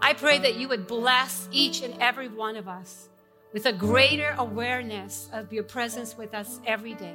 I 0.05 0.15
pray 0.15 0.39
that 0.41 0.57
you 0.57 0.67
would 0.67 0.89
bless 0.89 1.49
each 1.53 1.83
and 1.83 1.95
every 2.03 2.27
one 2.29 2.57
of 2.57 2.67
us 2.67 3.09
with 3.53 3.67
a 3.67 3.73
greater 3.73 4.35
awareness 4.37 5.29
of 5.33 5.53
your 5.53 5.63
presence 5.63 6.19
with 6.19 6.35
us 6.35 6.59
every 6.67 6.95
day. 6.95 7.15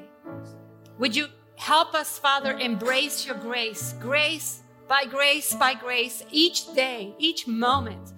Would 0.97 1.13
you 1.13 1.27
help 1.57 1.93
us, 1.93 2.17
Father, 2.17 2.57
embrace 2.57 3.25
your 3.25 3.35
grace, 3.35 3.93
grace 3.99 4.61
by 4.87 5.03
grace, 5.03 5.53
by 5.53 5.73
grace, 5.73 6.23
each 6.31 6.73
day, 6.75 7.13
each 7.17 7.45
moment, 7.45 8.13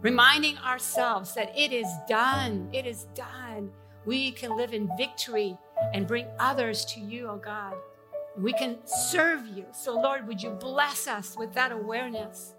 reminding 0.00 0.56
ourselves 0.56 1.34
that 1.34 1.52
it 1.54 1.70
is 1.70 1.88
done. 2.08 2.70
It 2.72 2.86
is 2.86 3.04
done. 3.14 3.70
We 4.06 4.32
can 4.32 4.56
live 4.56 4.72
in 4.72 4.88
victory 4.96 5.58
and 5.92 6.06
bring 6.06 6.26
others 6.38 6.86
to 6.86 7.00
you, 7.00 7.28
oh 7.28 7.36
God. 7.36 7.74
We 8.38 8.54
can 8.54 8.78
serve 8.86 9.46
you. 9.48 9.66
So, 9.74 10.00
Lord, 10.00 10.26
would 10.26 10.42
you 10.42 10.50
bless 10.50 11.06
us 11.06 11.36
with 11.36 11.52
that 11.52 11.72
awareness? 11.72 12.54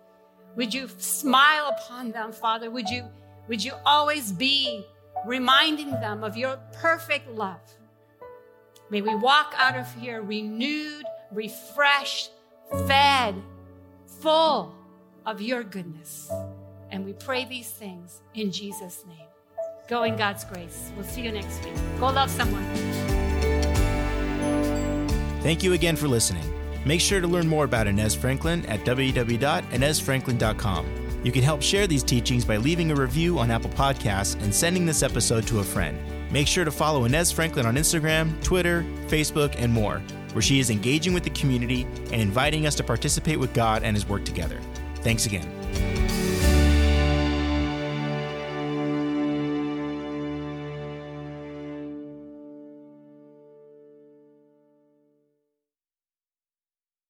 Would 0.56 0.74
you 0.74 0.90
smile 0.98 1.76
upon 1.78 2.12
them, 2.12 2.32
Father? 2.32 2.72
Would 2.72 2.90
you, 2.90 3.06
would 3.48 3.64
you 3.64 3.74
always 3.86 4.32
be 4.32 4.86
reminding 5.26 5.92
them 5.92 6.24
of 6.24 6.38
your 6.38 6.58
perfect 6.74 7.30
love? 7.32 7.60
May 8.90 9.02
we 9.02 9.16
walk 9.16 9.54
out 9.58 9.76
of 9.76 9.94
here 9.96 10.22
renewed, 10.22 11.04
refreshed, 11.32 12.32
fed, 12.88 13.36
full 14.22 14.74
of 15.26 15.42
your 15.42 15.64
goodness. 15.64 16.32
And 16.92 17.04
we 17.04 17.14
pray 17.14 17.46
these 17.46 17.70
things 17.70 18.22
in 18.34 18.52
Jesus' 18.52 19.04
name. 19.08 19.28
Go 19.88 20.04
in 20.04 20.16
God's 20.16 20.46
grace. 20.46 20.92
We'll 20.96 21.06
see 21.06 21.22
you 21.22 21.32
next 21.32 21.64
week. 21.66 21.74
Go 22.00 22.08
love 22.08 22.30
someone. 22.30 22.64
Thank 25.42 25.64
you 25.64 25.74
again 25.74 25.96
for 25.96 26.08
listening. 26.08 26.65
Make 26.86 27.02
sure 27.02 27.20
to 27.20 27.28
learn 27.28 27.48
more 27.48 27.66
about 27.66 27.88
Inez 27.88 28.16
Franklin 28.16 28.66
at 28.68 28.82
www.inezfranklin.com. 28.82 30.86
You 31.24 31.32
can 31.32 31.44
help 31.44 31.62
share 31.62 31.88
these 31.88 32.04
teachings 32.04 32.46
by 32.46 32.58
leaving 32.58 32.92
a 32.92 32.96
review 32.96 33.40
on 33.40 33.50
Apple 33.50 33.72
Podcasts 33.72 34.40
and 34.44 34.54
sending 34.54 34.86
this 34.86 35.02
episode 35.02 35.48
to 35.48 35.60
a 35.60 35.64
friend. 35.64 35.98
Make 36.32 36.48
sure 36.48 36.66
to 36.66 36.72
follow 36.72 37.06
Inez 37.06 37.32
Franklin 37.32 37.66
on 37.66 37.76
Instagram, 37.76 38.40
Twitter, 38.44 38.84
Facebook, 39.08 39.56
and 39.58 39.74
more 39.74 40.04
where 40.36 40.42
she 40.42 40.60
is 40.60 40.70
engaging 40.70 41.14
with 41.14 41.24
the 41.24 41.30
community 41.30 41.84
and 42.12 42.22
inviting 42.22 42.68
us 42.68 42.76
to 42.76 42.84
participate 42.84 43.40
with 43.40 43.54
God 43.54 43.84
and 43.84 43.96
His 43.96 44.08
work 44.08 44.26
together. 44.26 44.60
Thanks 44.96 45.26
again. 45.26 45.55